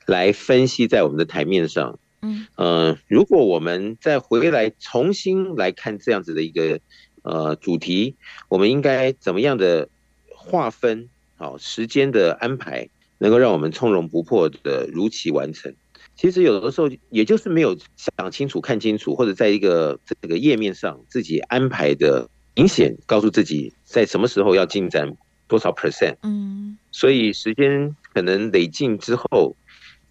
[0.08, 2.00] 来分析在我们的台面上。
[2.24, 6.80] 嗯，呃，如果我们再回来重新来看这样子的一个
[7.22, 8.16] 呃主题，
[8.50, 9.88] 我们应该怎么样的
[10.34, 11.10] 划分？
[11.38, 15.74] 好，时间的安排能够让我们从容不迫的如期完成。
[16.16, 25.16] 其实有的时候，也就是没有想清楚、看清楚，或者在一个这个页面上自己安排的明显，告诉自己在什么时候要进展
[25.48, 26.16] 多少 percent。
[26.24, 29.56] 嗯，所以时间可能累进之后，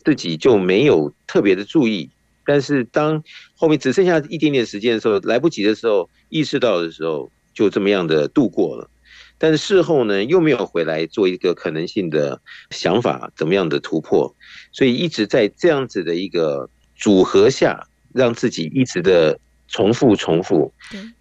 [0.05, 2.09] 自己就没有特别的注意。
[2.45, 3.21] 但是当
[3.57, 8.89] 后面只剩下一点点时间的时候，来不及的时候，意识到的时候，就这么样的度过了。
[9.38, 14.35] 但是事后呢，又没有回来做一个可能性的想法，怎么样的突破？
[14.72, 20.72] 所以一直在这样子的一个组合下，让自己一直的重复重复，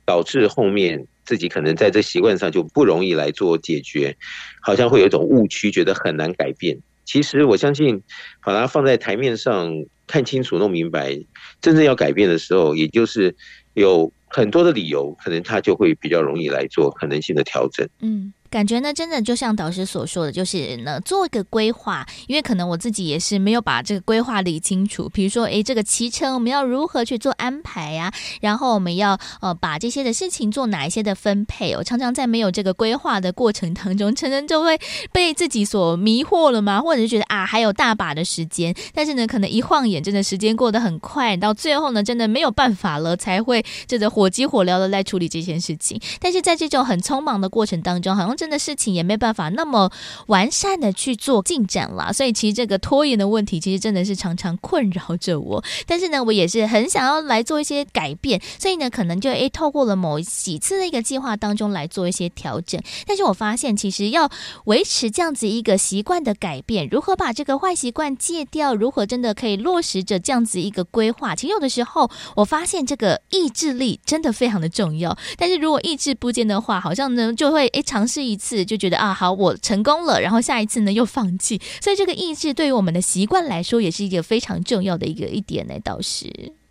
[0.06, 4.16] 导致后面自己可能在这习惯上就不容易来做解决，
[4.62, 6.78] 好像会有一种误区，觉得很难改变。
[7.04, 8.02] 其实我相信，
[8.44, 9.72] 把它放在台面上
[10.08, 11.20] 看清楚、弄明白，
[11.62, 13.36] 真正要改变的时候，也就是
[13.74, 17.88] 有很多的理由，可能他就会比较容易来做可能性的调整。
[18.02, 18.34] 嗯。
[18.50, 25.10] 感觉呢，真的就像导师所说的，就是呢，做一个规划，因为可能我自己也是没有把这个规划理清楚。
[25.10, 28.14] 比如说，诶，这个骑车我们要如何去做安排呀？
[28.42, 31.74] 然后我们要呃把这些的事情做哪一些的分配？
[31.76, 34.80] 我常常在没有这个规划的过程当中，常常就会
[35.12, 46.00] 被自己所迷惑了嘛，或者是觉得啊还有大把的时间，但是呢，可能一晃眼，真的时间过得很快，到最后呢，真的没有办法了，才会这个火急火燎的来处理这件事情。
[46.20, 49.92] 但是在这种很匆忙的过程当中，好像真的事情也没办法那么
[50.28, 55.64] 完善的去做进展了，所以其实这个拖延的问题，其实真的是常常困扰着我。
[55.86, 62.82] 但是呢，我也是很想要来做一些改变，所以呢，可能就诶透过了某几次的一个计划当中来做一些调整。
[63.06, 64.30] 但是我发现，其实要
[64.66, 75.18] 维持这样子一个习惯的改变，如何把这个坏习惯戒掉，如何真的可以落实着这样子一个规划，其实有的时候我发现这个意志力真的非常的重要。
[75.38, 78.66] 但是如果意志不坚的话，好像呢就会诶尝试一次。
[78.66, 85.74] 就觉得啊，好，我成功了，然后下一次呢又放弃，所以这个意志对于我们的习惯来说，也是一个非常重要的一个一点呢。
[85.84, 86.26] 倒是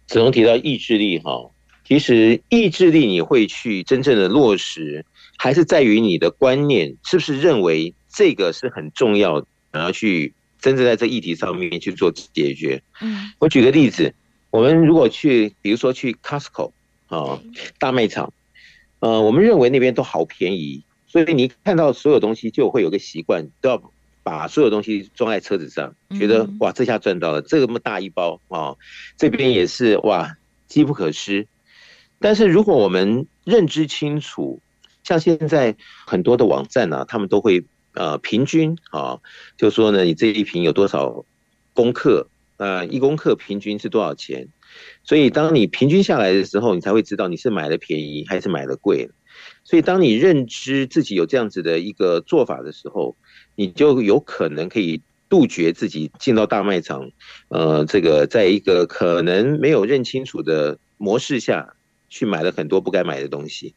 [0.07, 1.51] 子龙提到意志力哈，
[1.87, 5.05] 其实意志力你会去真正的落实，
[5.37, 12.83] 还是在于你的观念是不是认为这个是很重要的，然后去真正在这议题上面去做解决。
[13.01, 14.15] 嗯，我举个例子，
[14.51, 16.73] 我们如果去，比如说去 Costco
[17.07, 17.41] 啊，
[17.79, 18.33] 大卖场，
[18.99, 20.83] 呃，我们认为那边都好便宜。
[21.15, 23.93] 所以你看到所有东西，就会有个习惯，都要
[24.25, 28.75] 把所有东西装在车子上，觉得哇，这下赚到了，这么大一包啊，
[29.17, 31.47] 这边也是哇，机不可失。
[32.19, 34.61] 但是如果我们认知清楚，
[35.05, 39.21] 像现在很多的网站呢、啊，他们都会呃平均啊，
[39.57, 41.25] 就说呢，你这一瓶有多少
[41.75, 44.49] 公克，呃，一公克平均是多少钱？
[45.05, 49.09] 所以当你平均下来的时候，你才会知道你是买的便宜还是买的贵。
[49.65, 53.17] 所以，当你认知自己有这样子的一个做法的时候，
[53.57, 55.01] 你就有可能可以
[55.31, 57.11] 杜绝自己进到大卖场，
[57.49, 61.75] 呃，这个在一个可能没有认清楚的模式下
[62.11, 63.75] 去买了很多不该买的东西。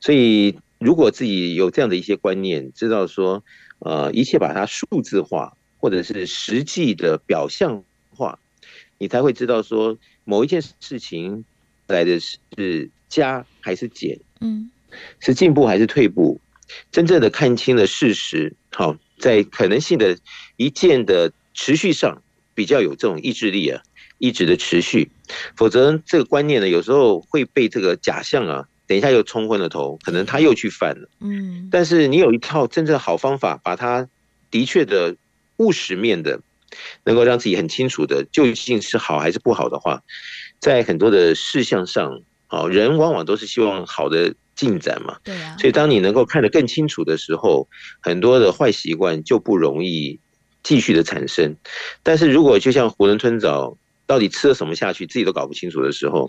[0.00, 3.44] 所以，如果自己有这样的一些观念，知道说，
[3.80, 7.84] 呃，一切把它数字化，或者是实际的表象
[8.16, 8.38] 化，
[8.96, 11.44] 你才会知道说，某一件事情
[11.88, 14.18] 来的是加还是减。
[14.40, 14.70] 嗯。
[15.20, 16.40] 是进步还是退步？
[16.92, 20.16] 真正的看清了事实，好，在可能性的
[20.56, 22.22] 一件的持续上
[22.54, 23.82] 比较有这种意志力啊，
[24.18, 25.10] 一直的持续，
[25.56, 31.08] 否则这个观念呢，有时候会被这个假象啊，等一下又冲昏了头，可能他又去犯了。
[31.20, 34.08] 嗯，但是你有一套真正好方法，把它
[34.48, 35.16] 的确的
[35.56, 36.40] 务实面的，
[37.02, 40.02] 能够让自己很清楚的究竟是好还是不好的话，
[40.60, 45.16] 在很多的事项上，哦，人往往都是希望好的进展嘛。
[45.24, 45.56] 对啊。
[45.58, 47.66] 所以当你能够看得更清楚的时候，
[48.00, 50.20] 很多的坏习惯就不容易
[50.62, 51.56] 继续的产生。
[52.02, 56.28] 但是如果就像囫囵吞枣，到底吃了什么下去，自己都搞不清楚的时候，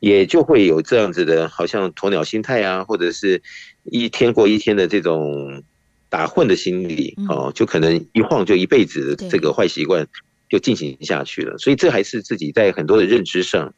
[0.00, 3.42] 也就会有这样子的，好像鸵鸟心态啊，或者是
[3.84, 5.62] 一天过一天的这种。
[6.08, 10.06] 打混的心理哦，就可能一晃就一辈子的这个坏习惯
[10.48, 13.72] 就进行下去了，所以这还是自己在很多的认知上，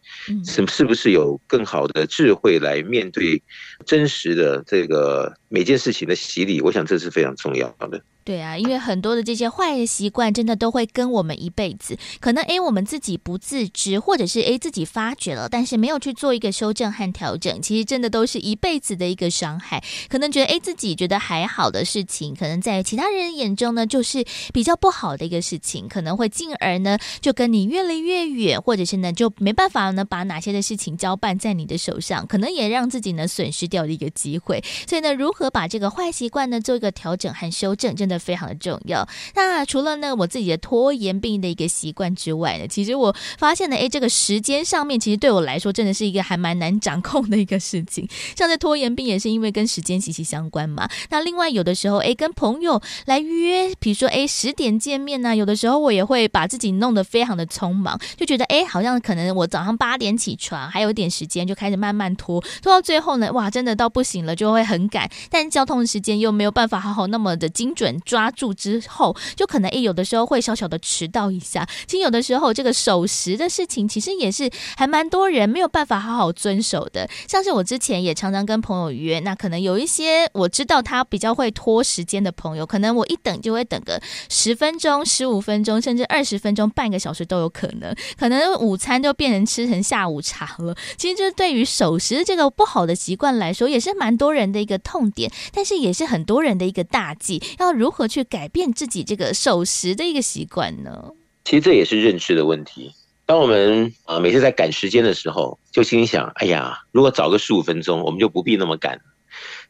[0.45, 3.43] 是是不是有更好的智慧来面对
[3.87, 6.61] 真实的这个每件事情的洗礼？
[6.61, 8.03] 我想这是非常重要的。
[8.29, 11.97] 对啊，因为很多的这些坏的习惯，真的都会跟我们一辈子。
[12.21, 19.83] 可能诶，我们自己不自知，或者是诶自己发觉了，但是没有去做一个修正和调整，其实真的都是一辈子的一个伤害。
[20.11, 24.23] 可能觉得诶自己觉得还好的事情，可能在其他人眼中呢，就是
[24.53, 34.63] 比较不好的一个事情，可能会进而呢就跟你越来越远，或者是呢就没办法呢把哪些的事情交办在你的手上，可能也让自己呢损失掉的一个机会。
[34.87, 38.18] 所以呢，如何把这个坏习惯呢做一个调整和修正，真的。
[38.19, 39.07] 非常的重要。
[39.35, 48.09] 那除了呢，我自己的拖延病的一个习惯之外呢，其实我发现呢，诶，这个时间上面其实对我来说真的是一个还蛮难掌控的一个事情。
[48.37, 50.89] 像这拖延病也是因为跟时间息息相关嘛。
[51.11, 67.99] 那另外有的时候，诶，跟朋友来约，比如说，诶，十点见面呢，有的时候我也会把自己弄得非常的匆忙，就觉得，诶，好像可能我早上八点起床，还有一点时间，就开始慢慢拖，拖到最后呢，哇，真的到不行了，就会很赶，但交通时间又没有办法好好那么的精准。
[68.09, 71.69] 抓住之后，就可能诶，有的时候会小小的迟到一下。
[71.87, 77.07] 其实有的时候，这个守时的事情，其实也是还蛮多人没有办法好好遵守的。
[77.29, 84.01] 像是我之前也常常跟朋友约，那可能有一些我知道他比较会拖时间的朋友，可能我一等就会等个
[84.31, 87.95] 十分钟、十五分钟，甚至二十分钟、半个小时都有可能。
[88.19, 90.75] 可能午餐就变成吃成下午茶了。
[90.97, 97.43] 其实这对于守时这个不好的习惯来说，也是蛮多人的一个痛点，但是也是很多人的一个大忌。
[97.59, 101.13] 要如何去改变自己这个守时的一个习惯呢？
[101.45, 102.93] 其实这也是认知的问题。
[103.25, 109.01] 当我们啊每次在赶时间的时候，就心想：哎呀，如果早个十五分钟，我们就不必那么赶。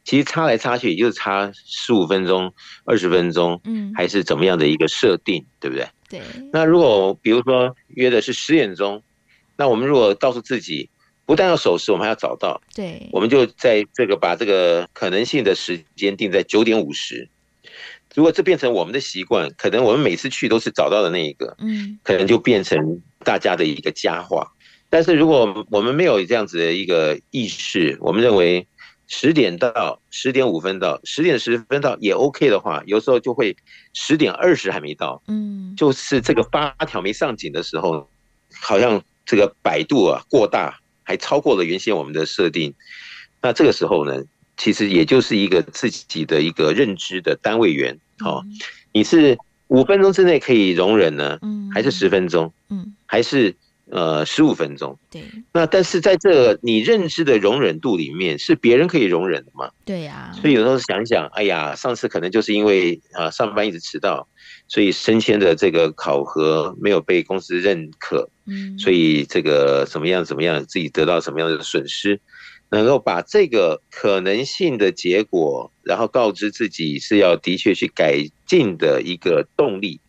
[0.05, 2.53] 其实差来差去，也就是差十五分钟、
[2.85, 5.87] 二十分钟，嗯，还是怎么样的一个设定，对不对？
[6.09, 6.21] 对。
[6.51, 9.03] 那如果比如说约的是十点钟，
[9.57, 10.89] 那我们如果告诉自己，
[11.25, 17.29] 不但要守时，我们还要早到，对，我们就在这个把这个可能性的时间定在九点五十。
[18.15, 24.51] 如果这变成我们的习惯，可能我们每次去都是找到的那一个，嗯，可能就变成大家的一个佳话。
[24.89, 28.65] 但是如果我们没有这样子的一个意识，我们认为
[29.07, 33.55] 十点到十点五分到十点十分到也 OK 的话，有时候就会
[33.93, 38.09] 十点二十还没到，嗯，就是这个八条没上紧的时候，
[38.59, 42.73] 好像这个摆度啊过大，还超过了原先我们的设定，
[43.41, 44.23] 那这个时候呢？
[44.59, 48.43] 其实也就是一个自己的一个认知的单位元，哦，
[48.91, 49.37] 你是
[49.69, 51.39] 五分钟之内可以容忍呢，
[51.73, 52.51] 还是十分钟，
[53.05, 53.55] 还是
[53.89, 54.99] 呃十五分钟？
[55.09, 59.71] 对，那但是在这你认知的容忍度里面，是别人可以容忍的吗？
[59.85, 64.27] 对呀，所以有时候想想，哎呀，上次可能就是因为啊上班一直迟到，
[64.67, 72.19] 所以升迁的这个考核没有被公司认可，嗯，所以这个怎么样怎么样，自己得到什么样的损失？
[72.71, 79.99] 能够把这个可能性的结果，然后告知自己是要的确去改进的一个动力，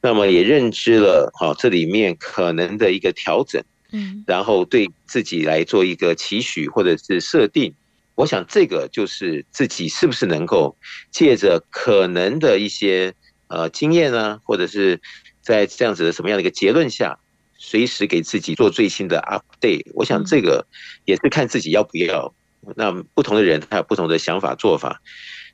[0.00, 7.74] 那么也认知了好这里面可能的一个调整，嗯，然后对自己来做一个期许或者是设定，
[8.14, 10.76] 我想这个就是自己是不是能够
[11.10, 13.12] 借着可能的一些
[13.48, 15.00] 呃经验呢，或者是
[15.42, 17.18] 在这样子的什么样的一个结论下。
[17.58, 20.64] 随时给自己做最新的 update，我想这个
[21.04, 22.32] 也是看自己要不要。
[22.76, 25.02] 那不同的人他有不同的想法做法。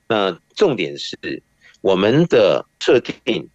[0.06, 1.16] 那重点是
[1.80, 3.48] 我们的设定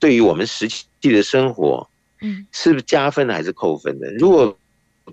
[0.00, 1.88] 对于我们实际的生活，
[2.20, 4.12] 嗯，是不是加分的还是扣分的？
[4.14, 4.58] 如果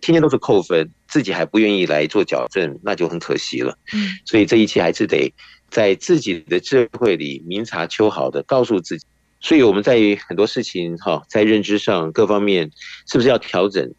[0.02, 3.78] 天天都是扣分，自己还不愿意来做矫正，那就很可惜了。
[3.94, 5.32] 嗯，所以这一切还是得
[5.70, 9.06] 在自己的智慧里明察秋毫的告诉自己。
[9.42, 12.72] 所以我们在于很多事情哈，在认知上各方面
[13.08, 13.94] 是不是要调整？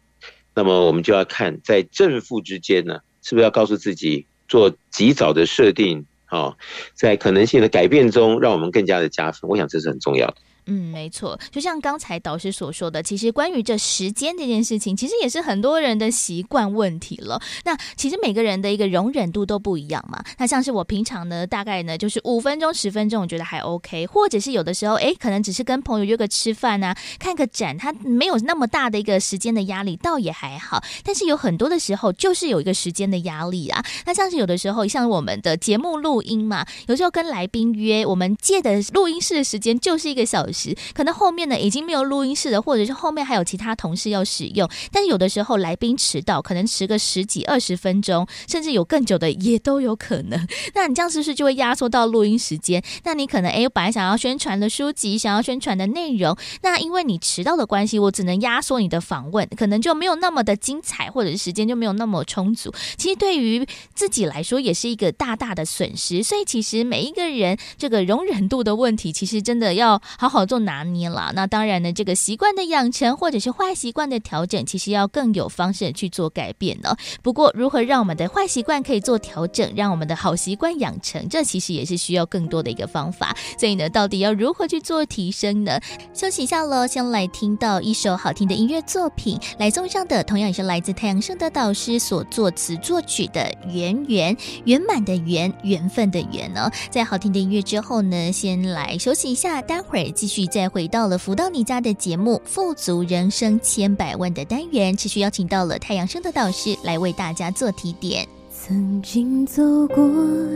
[0.53, 6.57] 那么我们就要看在正负之间呢，是不是要告诉自己做及早的设定哦，
[6.93, 9.49] 在可能性的改变中，让我们更加的加分。
[9.49, 10.35] 我想这是很重要的。
[10.67, 17.41] 嗯，没错，就像刚才导师所说的，其实关于这时间这件事情，其实也是很多人的习惯问题了。
[17.65, 20.23] 那其实每个人的一个容忍度都不一样嘛。
[20.37, 24.05] 那像是我平常呢，大概呢就是五分钟、十分钟，我觉得还 OK。
[24.07, 30.83] 或者是有的时候，诶，可能只是跟朋友约个吃饭啊，看个展，他没有那么大的一个时间的压力，倒也还好。
[31.03, 33.83] 但是有很多的时候，就是有一个时间的压力啊。
[34.05, 40.75] 那像是有的时候，像我们的节目录音嘛，有时候跟来宾约，我们借的录音室的时间就是一个小时。
[40.93, 50.47] 可能后面呢已经没有录音室了，或者是后面还有其他同事要使用，但有的时候来宾迟到，可能迟个十几二十分钟，甚至有更久的也都有可能。
[50.75, 52.83] 那你这样是不是就会压缩到录音时间？
[53.03, 62.73] 那你可能哎，本来想要宣传的书籍，想要宣传的内容，那因为你迟到的关系，我只能压缩你的访问，可能就没有那么的精彩，或者是时间就没有那么充足。
[62.97, 66.21] 其实对于自己来说，也是一个大大的损失。
[66.21, 70.40] 所以其实每一个人这个容忍度的问题，其实真的要好好。
[70.45, 76.95] 做拿捏了，那当然呢，这个习惯的养成或者是坏习惯的调整，其实要更有方式去做改变呢。
[77.21, 83.35] 不过，如何让我们的坏习惯可以做调整，让我们的好习惯养成，这其实也是需要更多的一个方法。
[83.57, 85.79] 所以呢，到底要如何去做提升呢？
[86.13, 94.35] 休息一下喽，先来听到一首好听的音乐作品，来送上的同样也是来自太阳盛德导师所作词作曲的《圆圆
[94.65, 96.69] 圆满的圆缘分的缘》呢。
[96.89, 100.30] 在好听的音乐之后呢，先来 休息一下，待会儿继续。
[100.51, 108.27] 再回到了福到你家的节目，富足人生千百万的单元，持续邀请到了太阳升的导师来为大家做提点。
[108.49, 109.97] 曾经走过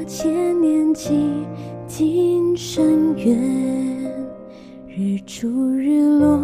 [0.07, 1.09] 千年几
[1.87, 3.35] 经深渊，
[4.87, 6.39] 日出日落，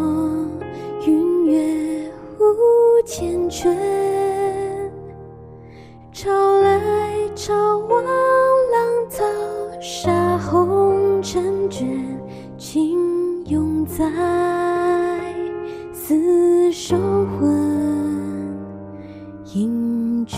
[1.06, 2.44] 云月无
[3.06, 3.74] 缱绻，
[6.12, 6.30] 潮
[6.62, 6.82] 来
[7.36, 9.24] 潮往，浪淘
[9.80, 11.88] 沙红尘卷，
[12.62, 13.12] 情。
[13.52, 14.06] 永在
[15.94, 16.96] 厮守
[17.26, 17.52] 魂
[19.44, 20.38] 萦诀，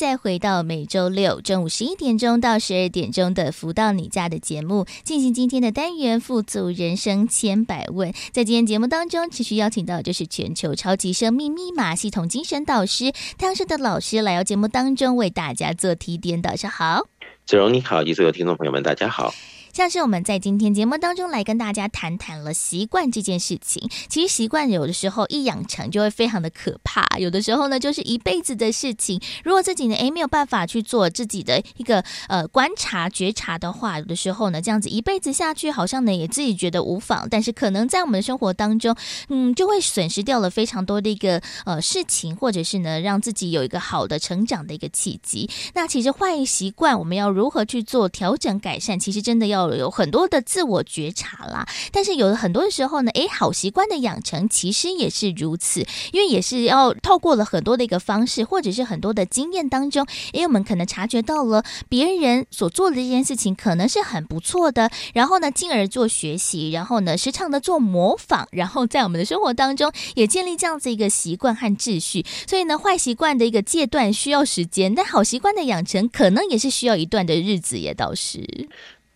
[0.00, 8.10] 再回到每周六中午十一点钟到十二点钟的《福到你家》的节目，进行今天的单元《富足人生千百问》。
[8.32, 16.42] 在今天节目当中，持续邀请到就是全球超级生命密码系统精神导师太阳社的老师来到节目当中为大家做提点。
[16.42, 17.06] 早上好。
[17.44, 19.34] 子荣你好，以及所有听众朋友们，大家好。
[19.72, 23.88] 像是我们在今天节目当中来跟大家谈谈了习惯这件事情。
[24.08, 29.20] 其实习惯有的时候一养成就会非常的可怕，有的时候呢就是一辈子的事情。
[29.44, 38.96] 如果自己呢诶没有办法去做自己的一个呃观察觉察的话，有的时候呢这样子一辈子下去，好像呢也自己觉得无妨，但是可能在我们的生活当中，
[39.28, 45.48] 嗯就会损失掉了非常多的一个呃事情，或者是呢让自己有一个好的成长的一个契机。
[45.74, 48.98] 那其实坏习惯我们要如何去做调整改善？
[48.98, 49.59] 其实真的要。
[49.74, 72.24] 有很多的自我觉察啦，但是有的很多的时候呢，诶，好习惯的养成其实也是如此，因为也是要透过了很多的一个方式，或者是很多的经验当中，诶，我们可能察觉到了别人所做的这件事情可能是很不错的，然后呢，进而做学习，然后呢，时常的做模仿，然后在我们的生活当中也建立这样子一个习惯和秩序。
[72.46, 78.68] 所以呢，坏习惯的一个戒断需要时间，但好习惯的养成可能也是需要一段的日子，也倒是。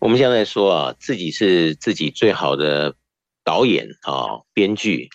[0.04, 2.94] 我们现在说啊，自己是自己最好的
[3.42, 5.08] 导演啊，编剧，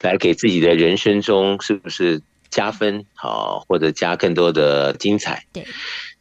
[0.00, 2.20] 来给自己的人生中是不是
[2.50, 5.46] 加分啊，或者加更多的精彩？
[5.52, 5.64] 对。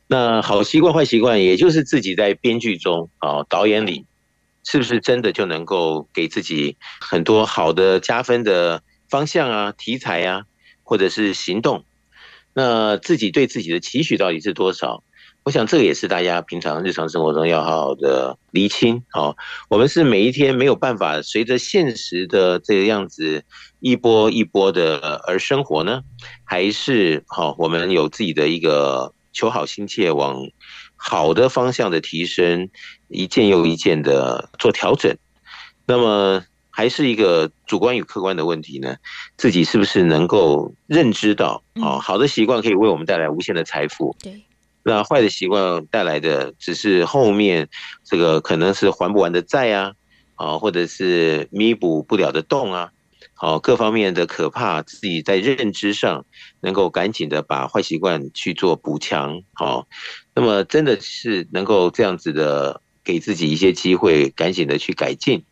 [0.05, 4.05] 那好习惯、坏习惯，也就是自己在编剧中啊，导演里，
[4.63, 10.43] 是不是真的就能够给自己很多好的加分的方向啊、题材啊，
[10.83, 11.85] 或者是行动？
[12.53, 15.03] 那自己对自己的期许到底是多少？
[15.43, 19.03] 我想这个也是大家平常日常生活中要好好的厘清。
[19.09, 19.35] 好，
[19.69, 23.43] 我们是每一天没有办法随着现实的这个样子
[23.79, 26.03] 一波一波的而生活呢，
[26.43, 30.47] 还是好我们有自己的一个求好心切，往
[30.95, 32.69] 好的方向的提升，
[33.07, 35.17] 一件又一件的做调整。
[35.87, 38.95] 那么还是一个主观与客观的问题呢？
[39.37, 41.97] 自己是不是能够认知到啊？
[41.97, 44.15] 好的习惯可以为我们带来无限的财富。
[44.21, 44.39] 对。
[44.83, 47.69] 那坏的习惯带来的只是后面
[48.03, 49.93] 这个可能是还不完的债啊，
[50.35, 52.89] 啊，或者是弥补不了的洞啊，
[53.35, 56.25] 好，各方面的可怕，自己在认知上
[56.61, 59.87] 能够赶紧的把坏习惯去做补强，好，
[60.33, 65.43] 那么真的是能够这样子的给自己一些机会，赶紧的去改进，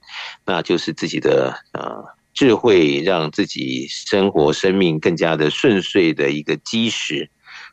[0.45, 2.01] 那就是自己的啊
[2.33, 7.29] 智慧，让自己生活生命更加的顺遂的一个基石。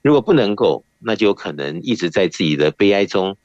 [0.07, 3.37] 如果不能够，那就有可能一直在自己的悲哀中，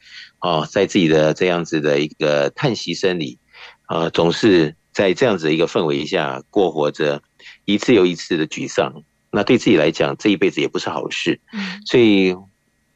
[0.41, 3.39] 哦，在自己的这样子的一个叹息声里，
[3.87, 7.23] 啊，总是在这样子的一个氛围下过活着，
[7.65, 8.93] 一次又一次的沮丧。
[9.31, 11.39] 那对自己来讲，这一辈子也不是好事。
[11.87, 12.35] 所以，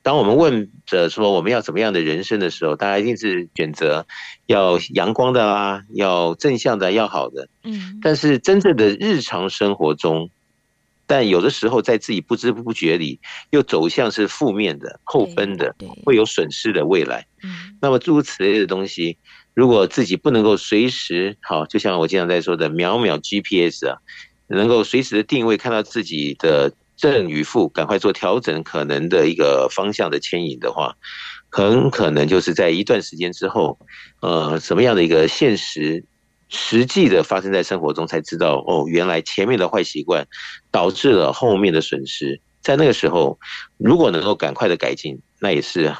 [0.04, 4.06] 当我们问着说我们要怎么样的人生的时候，大家一定是选择
[4.46, 7.50] 要阳光的啊，要正向的，要好的。
[7.64, 7.98] 嗯。
[8.04, 10.30] 但是真正的日常生活中，
[11.08, 13.20] 但有的时候，在自己不知不觉里，
[13.52, 17.26] 又走向是负面的、扣分的，会有损失的未来。
[17.82, 19.18] 那么诸如此类的东西，
[19.54, 23.98] 如果自己不能够随时好，就像我经常在说的，秒秒 GPS 啊，
[24.48, 30.96] 能够随时的定位，看到自己的正与负，赶快做调整，可能的一个方向的牵引的话，
[31.50, 33.78] 很可能就是在一段时间之后，
[34.22, 36.04] 呃，什么样的一个现实。
[36.50, 40.28] 实际的发生在生活中，才知道哦，原来前面的坏习惯
[40.72, 42.40] 导致了后面的损失。
[42.62, 43.40] 在那个时候，
[43.78, 45.96] 如果能够赶快的改进，那也是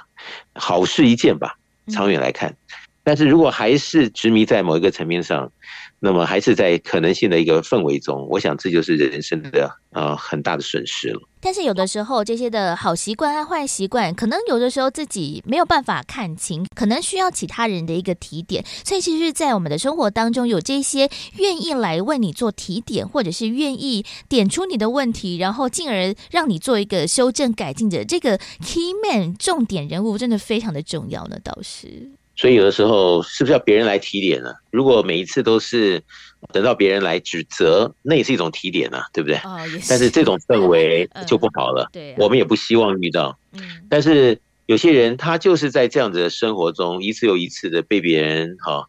[0.54, 1.58] 好事一件吧。
[1.92, 2.58] 长远来看，
[3.04, 5.52] 但是如果还是执迷在某一个层面上，
[6.00, 11.22] 那么还是在可能性的一个氛围中，我想这就是人生的呃很大的损失了。
[11.40, 18.64] 但是有的时候，这些的好习惯和坏习惯，可能有的时候自己没有办法看清，可能需要其他人的一个提点。
[18.84, 32.12] 所以，其实，在我们的生活当中，有这些愿意来为你做提点，或者是愿意点出你的问题，然后进而让你做一个修正改进的这个 key man 重点人物，真的非常的重要呢，倒是。
[32.38, 34.54] 所以有的时候是不是要别人来提点呢？
[34.70, 36.04] 如果每一次都是
[36.52, 39.38] 等到别人来指责，那也是一种提点啊，对不对？
[39.80, 39.90] 是。
[39.90, 41.90] 但是这种氛围就不好了。
[41.94, 43.40] 对，我们也不希望遇到。
[43.54, 43.62] 嗯。
[43.90, 48.86] 但是有些人他就是在这样子的生活中，一次又一次的被别人哈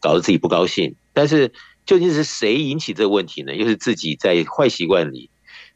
[0.00, 0.94] 搞得自己不高兴。
[1.12, 1.52] 但是
[1.84, 3.54] 究竟是谁引起这个问题呢？
[3.54, 5.28] 又是自己在坏习惯里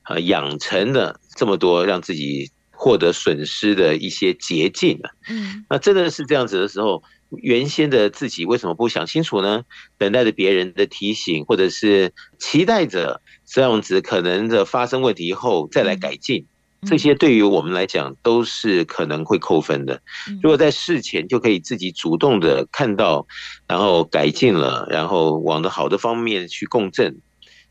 [0.03, 2.51] 啊养成了这么多让自己。
[2.81, 7.03] 获得损失的一些捷径啊，嗯，那真的是这样子的时候，
[7.43, 9.65] 原先的自己为什么不想清楚呢？
[9.99, 16.47] 等待着别人的提醒，或者是期待着这样子可能的发生问题以后再来改进，
[16.87, 20.01] 这些对于我们来讲都是可能会扣分的。
[20.43, 23.27] 如果在事前就可以自己主动的看到，
[23.67, 27.19] 然后改进了，然后往的好的方面去共振。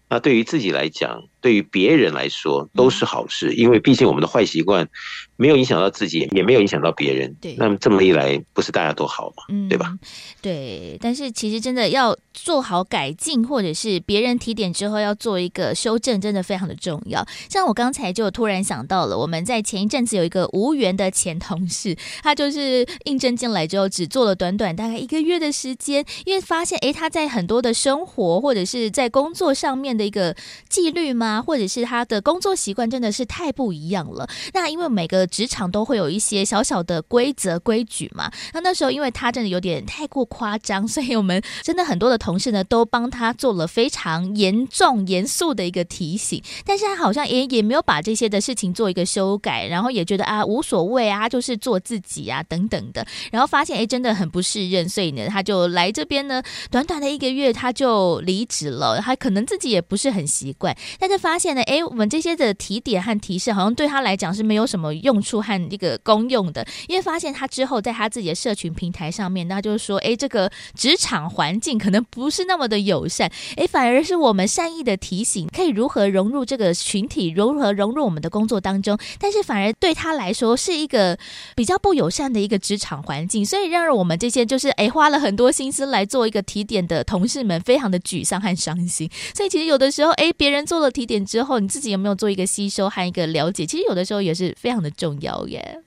[0.07, 4.87] 那对于自己来讲，对于别人来说都是好事，因为毕竟我们的坏习惯
[5.35, 7.35] 没有影响到自己，也没有影响到别人。
[7.39, 9.43] 对，那么这么一来，不是大家都好嘛？
[9.49, 9.97] 嗯，对吧？
[10.41, 17.25] 对，但是其实真的要做好改进，或者是别人提点之后要做一个修正，真的非常的重要。
[17.49, 30.35] 像我刚才就突然想到了，我们在前一阵子有一个无缘的前同事，他就是应征进来之后，只做了短短大概一个月的时间，因为发现哎，他在很多的生活或者是在工作上面的一个
[30.67, 31.41] 纪律啊？
[31.41, 34.27] 或者是他的工作习惯真的是太不一样了。
[34.53, 38.31] 那因为每个职场都会有一些小小的规则规矩嘛。
[38.53, 46.41] 那那时候因为他真的有点太过夸张，所以我们真的很多的同事呢都帮他做了非常严重严肃的一个提醒。
[46.65, 53.05] 但是他好像也也没有把这些的事情做一个修改，然后也觉得啊无所谓啊，就是做自己啊等等的。
[53.31, 58.99] 然后发现哎真的很不适任，所以呢他就来这边呢，短短的一个月他就离职了。
[58.99, 66.65] 他可能自己也不是很习惯，但是发现呢，哎，我们这些的提点和提示，好像对他来讲是没有什么用处和一个功用的。
[66.87, 78.97] 因为发现他之后在他自己的社群平台上面，那就是说，哎，这个职场环境可能不是那么的友善，哎，反而是我们善意的提醒，可以如何融入这个群体，如何融入我们的工作当中。
[79.19, 81.17] 但是反而对他来说是一个
[81.55, 89.09] 比较不友善的一个职场环境，所以让我们这些就是哎花了很多心思来做一个提点的同事们，非常的沮丧和伤心。
[89.33, 93.65] 所以其实有的时候，哎，别人做了提点之后，你自己有没有做一个吸收和一个了解？
[93.65, 95.79] 其实有的时候也是非常的重要耶。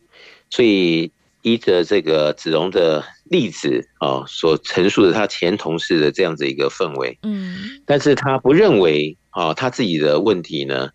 [0.50, 1.10] 所以
[1.42, 7.56] 依着这个子荣的例子啊，所陈述的他前同事的这样子一个氛围，嗯，
[7.86, 10.90] 但是他不认为啊，他自己的问题呢，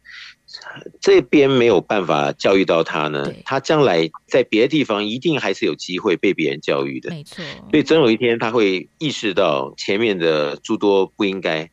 [0.99, 7.43] 这边没有办法教育到他呢，他将来在别的地方一定还是有机会被别人教育的，没错。
[7.71, 11.69] 所以总有一天他会意识到前面的诸多不应该。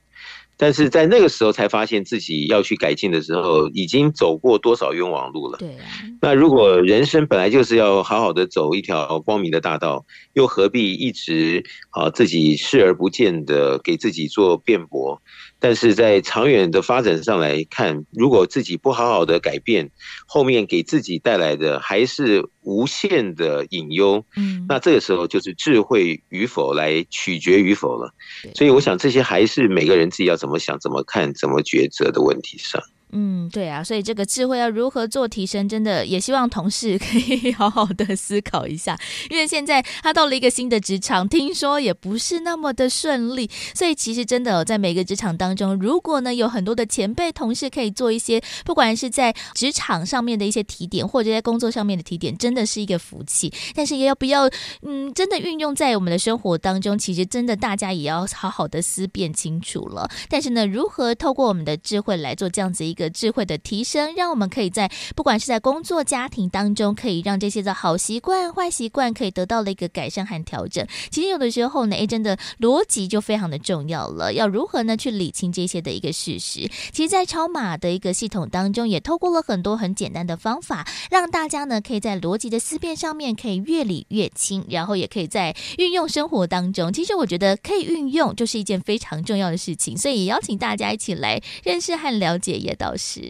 [0.57, 5.59] 但是在那个时候才发现自己要去改进的时候，已经走过多少冤枉路了。
[5.59, 5.85] 对啊。
[6.21, 15.21] 那如果人生本来就是要好好的走一条光明的大道，又何必一直啊自己视而不见的给自己做辩驳？
[15.65, 19.91] 但是在长远的发展上来看，如果自己不好好的改变，
[20.27, 24.23] 后面给自己带来的还是无限的隐忧。
[24.37, 28.13] 嗯，那这个时候就是智慧与否来取决与否了。
[28.55, 32.83] 所以我想这些还是每个人自己要怎么想、怎么看、怎么抉择的问题上。
[33.17, 38.99] 嗯，对啊，所以这个智慧要如何做提升，真的也希望同事 可以好好的思考一下，
[39.31, 53.53] 因为现在他到了一个新的职场，听说也不是那么的顺利，所以其实真的在每个职场当中，如果呢有很多的前辈同事可以做一些，不管是在职场上面的一些提点，或者在工作上面的提点，真的是一个福气。
[53.77, 54.51] 但是也要不要，
[54.83, 60.11] 嗯，真的运用在我们的生活当中，其实真的大家也要好好的思辨清楚了。
[60.29, 63.04] 但是呢，如何透过我们的智慧来做这样子一个。
[63.11, 70.87] 智慧的提升，让我们可以在不管是在工作、家庭当中，可以让这些的好习惯、坏习惯可以得到了一个改善和调整。
[71.11, 74.33] 其实有的时候呢，诶，真的逻辑就非常的重要了。
[74.33, 76.71] 要如何呢去理清这些的一个事实？
[76.93, 86.93] 其实，在超马的一个系统当中，也透过了很多很简单的方法，让大家呢可以在逻辑的思辨上面可以越理越清，然后也可以在运用生活当中。
[86.93, 89.97] 其实我觉得可以运用，就是一件非常重要的事情。
[89.97, 93.21] 所以也邀请大家一起来认识和了解叶导师。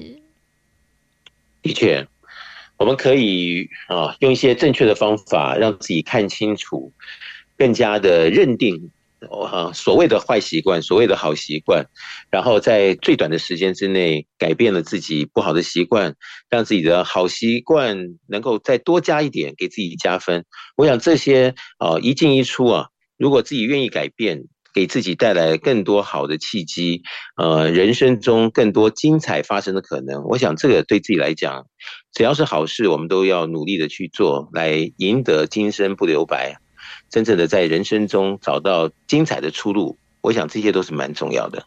[1.63, 2.07] 的确，
[2.77, 6.93] 我们可以啊用一些正确的方法，让自己看清楚，
[7.57, 8.91] 更加的认定
[9.51, 11.87] 啊所谓的坏习惯，所谓的好习惯，
[12.31, 16.15] 然后在最短的时间之内改变了自己不好的习惯，
[16.51, 20.45] 让自己的好习惯能够再多加一点，给自己加分。
[20.77, 24.45] 我想这些啊一进一出啊，如果自己愿意改变。
[24.75, 27.03] 给自己带来更多好的契机，
[27.37, 30.25] 呃，人生中更多精彩发生的可能。
[30.25, 31.67] 我想这个对自己来讲，
[32.13, 36.57] 只要是好事，我们都要努力的去做，来赢得今生不留白，
[37.09, 39.97] 真正的在人生中找到精彩的出路。
[40.21, 41.65] 我想这些都是蛮重要的。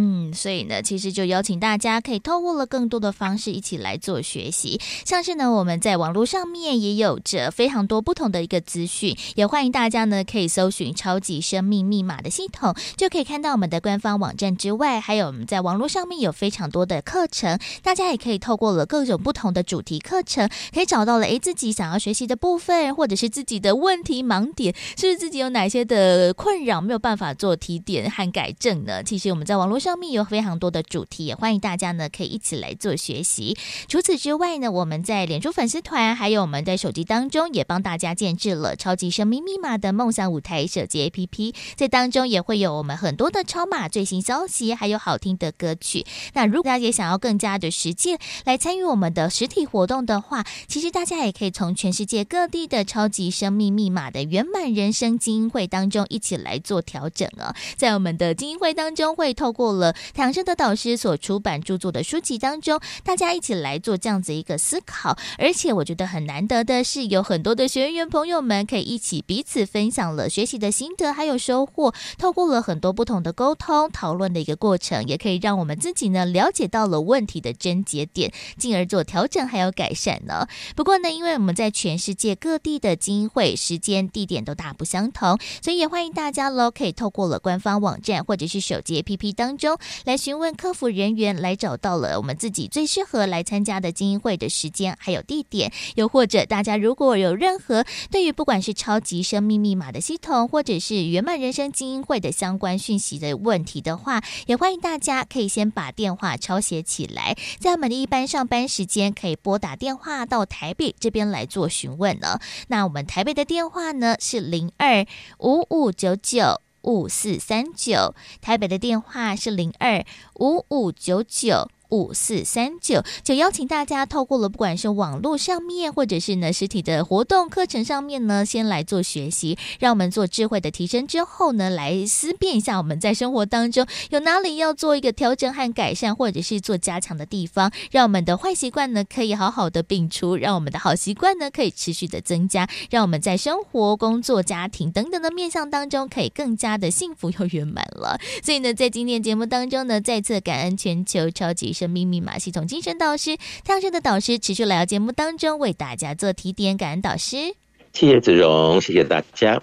[0.00, 29.02] 嗯，所以呢，其实就邀请大家可以透过了更多的方式一起来做学习，像是呢，我们在网络上面也有着非常多不同的一个资讯，也欢迎大家呢可以搜寻“超级生命密码”的系统，就可以看到我们的官方网站之外，还有我们在网络上面有非常多的课程，大家也可以透过了各种不同的主题课程，可以找到了诶自己想要学习的部分，或者是自己的问题盲点，是不是自己有哪些的困扰没有办法做提点和改正呢？
[29.02, 29.76] 其实我们在网络。
[29.78, 33.56] 上上面有非常多的主题，也欢迎大家呢可以一起来做学习。
[33.88, 46.04] 除此之外呢，我们在脸书粉丝团，还有我们在手机当中，也帮大家建置了超级生命密码的梦想舞台手机 APP，在当中也会有我们很多的超码最新消息，还有好听的歌曲。
[46.34, 57.56] 那如果大家也想要更加的实践来参与我们的实体活动的话，其实大家也可以从全世界各地的超级生命密码的圆满人生精英会当中一起来做调整啊。
[57.78, 80.46] 在我们的精英会当中，会透过了唐生的导师所出版著作的书籍当中，大家一起来做这样子一个思考，而且我觉得很难得的是，有很多的学员朋友们可以一起彼此分享了学习的心得还有收获，透过了很多不同的沟通讨论的一个过程，也可以让我们自己呢了解到了问题的症结点，进而做调整还有改善呢。
[80.74, 89.76] 不过呢，因为我们在全世界各地的精英会时间地点都大不相同，所以也欢迎大家喽，可以透过了官方网站或者是手机 APP 当中。
[90.04, 112.38] 来询问客服人员，来找到了我们自己最适合来参加的精英会的时间还有地点，又或者大家如果有任何对于不管是超级生命密码的系统，或者是圆满人生精英会的相关讯息的问题的话，也欢迎大家可以先把电话抄写起来，在我们的一般上班时间可以拨打电话到台北这边来做询问呢。
[112.68, 115.04] 那我们台北的电话呢是零二
[115.38, 116.67] 五五九九。
[116.82, 120.04] 五四三九，台北的电话是零二
[120.34, 121.68] 五五九九。
[121.90, 148.18] 五四三九，就邀请大家透过了不管是网络上面，或者是呢实体的活动课程上面呢，先来做学习，让我们做智慧的提升之后呢，来思辨一下我们在生活当中有哪里要做一个调整和改善，或者是做加强的地方，让我们的坏习惯呢可以好好的摒除，让我们的好习惯呢可以持续的增加，让我们在生活、工作、家庭等等的面向当中可以更加的幸福又圆满了。
[148.42, 157.54] 所以呢，在今天节目当中呢，再次感恩全球超级生命密码系统精神导师太阳神的导师持续来到节目当中为大家做提点，感恩导师，
[157.92, 159.62] 谢谢子荣，谢谢大家。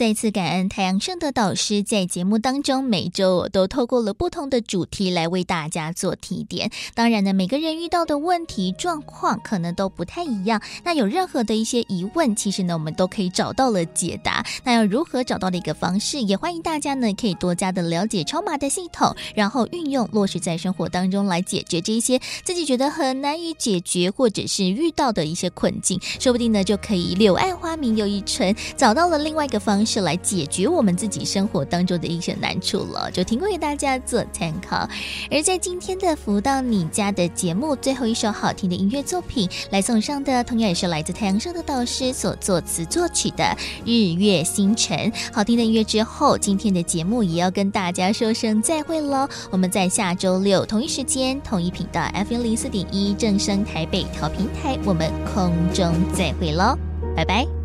[0.00, 6.70] 再次感恩太阳盛德导师在节目当中每周我都透过了不同的主题来为大家做提点。
[6.94, 10.62] 当然呢，每个人遇到的问题状况可能都不太一样。
[10.84, 14.42] 那有任何的一些疑问，其实呢，我们都可以找到了解答。
[14.64, 29.89] 那要如何找到的一个方式，也欢迎大家呢可以多加的了解超码的系统，然后运用落实在生活当中来解决这一些自己觉得很难以解决或者是遇到的一些困境，说不定呢就可以柳暗花明又一村，找到了另外一个方式。
[29.90, 34.88] 是来解决我们自己生活当中的一些难处了，就提供给大家做参考。
[35.30, 43.42] 而在今天的福到你家的节目最后一首好听的音乐作品来送上的，同样也是来自太阳上的导师所作词作曲的
[43.84, 44.96] 《日月星辰》。
[45.32, 49.28] 好听的音乐之后，今天的节目也要跟大家说声再会喽。
[49.50, 56.78] 我们在下周六同一时间、同一频道 FM 零四点一正声台北调频台，我们空中再会喽，
[57.16, 57.59] 拜拜。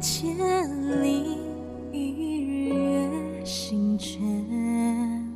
[0.00, 0.32] 千
[1.02, 1.36] 里
[1.90, 5.34] 一日月星辰，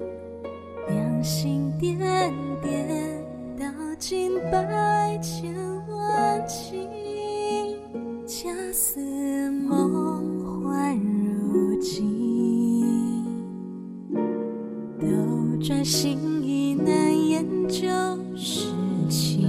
[0.89, 1.99] 两心点
[2.61, 3.25] 点
[3.59, 3.67] 道
[3.99, 5.53] 尽百千
[5.89, 6.89] 万情，
[8.25, 9.01] 恰似
[9.51, 13.25] 梦幻如镜，
[15.01, 15.07] 斗
[15.61, 17.81] 转星移难言就
[18.37, 18.69] 是
[19.09, 19.43] 情，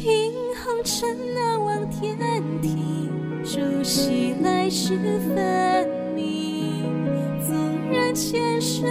[0.00, 0.32] 凭
[0.64, 2.16] 红尘难忘天
[2.60, 3.21] 庭。
[3.44, 4.96] 熟悉来时
[5.34, 6.84] 分明，
[7.44, 8.84] 纵然千山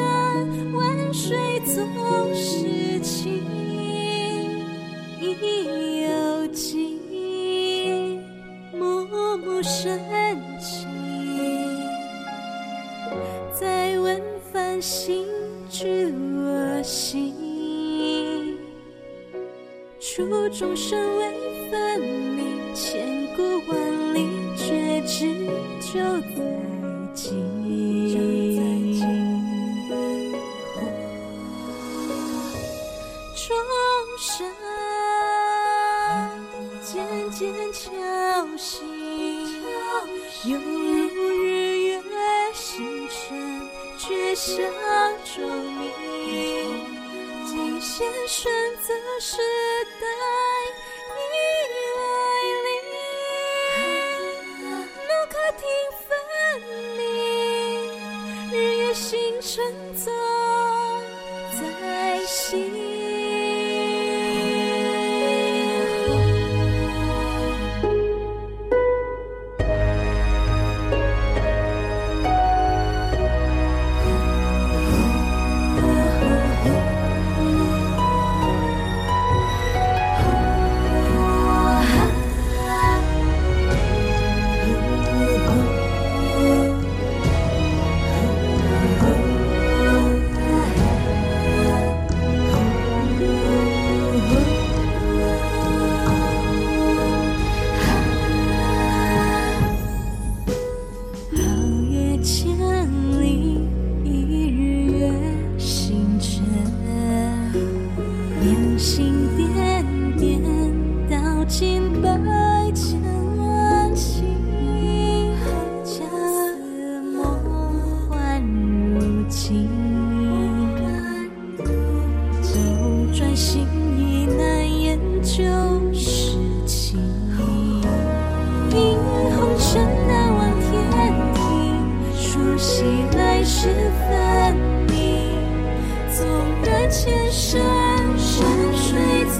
[0.73, 3.41] 万水总是情，
[5.19, 6.99] 意犹记，
[8.73, 9.05] 暮
[9.37, 9.97] 暮深
[10.59, 10.85] 情，
[13.57, 14.21] 再问
[14.51, 15.25] 繁星
[15.69, 17.33] 知我心，
[19.99, 23.41] 初众生未分明，千古
[23.71, 24.00] 万。
[25.91, 26.37] 就在
[27.13, 27.21] 今，
[33.35, 33.43] 钟
[34.17, 34.47] 声
[36.81, 36.95] 渐
[37.31, 37.41] 渐
[37.73, 37.91] 敲
[38.55, 38.87] 醒，
[40.45, 40.63] 犹如
[41.43, 42.01] 日月
[42.53, 42.71] 星
[43.09, 43.19] 辰，
[43.97, 44.49] 绝响
[45.35, 45.81] 钟鸣，
[47.45, 49.35] 尽现选择时
[49.99, 50.30] 代。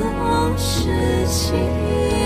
[0.02, 2.20] 就在今，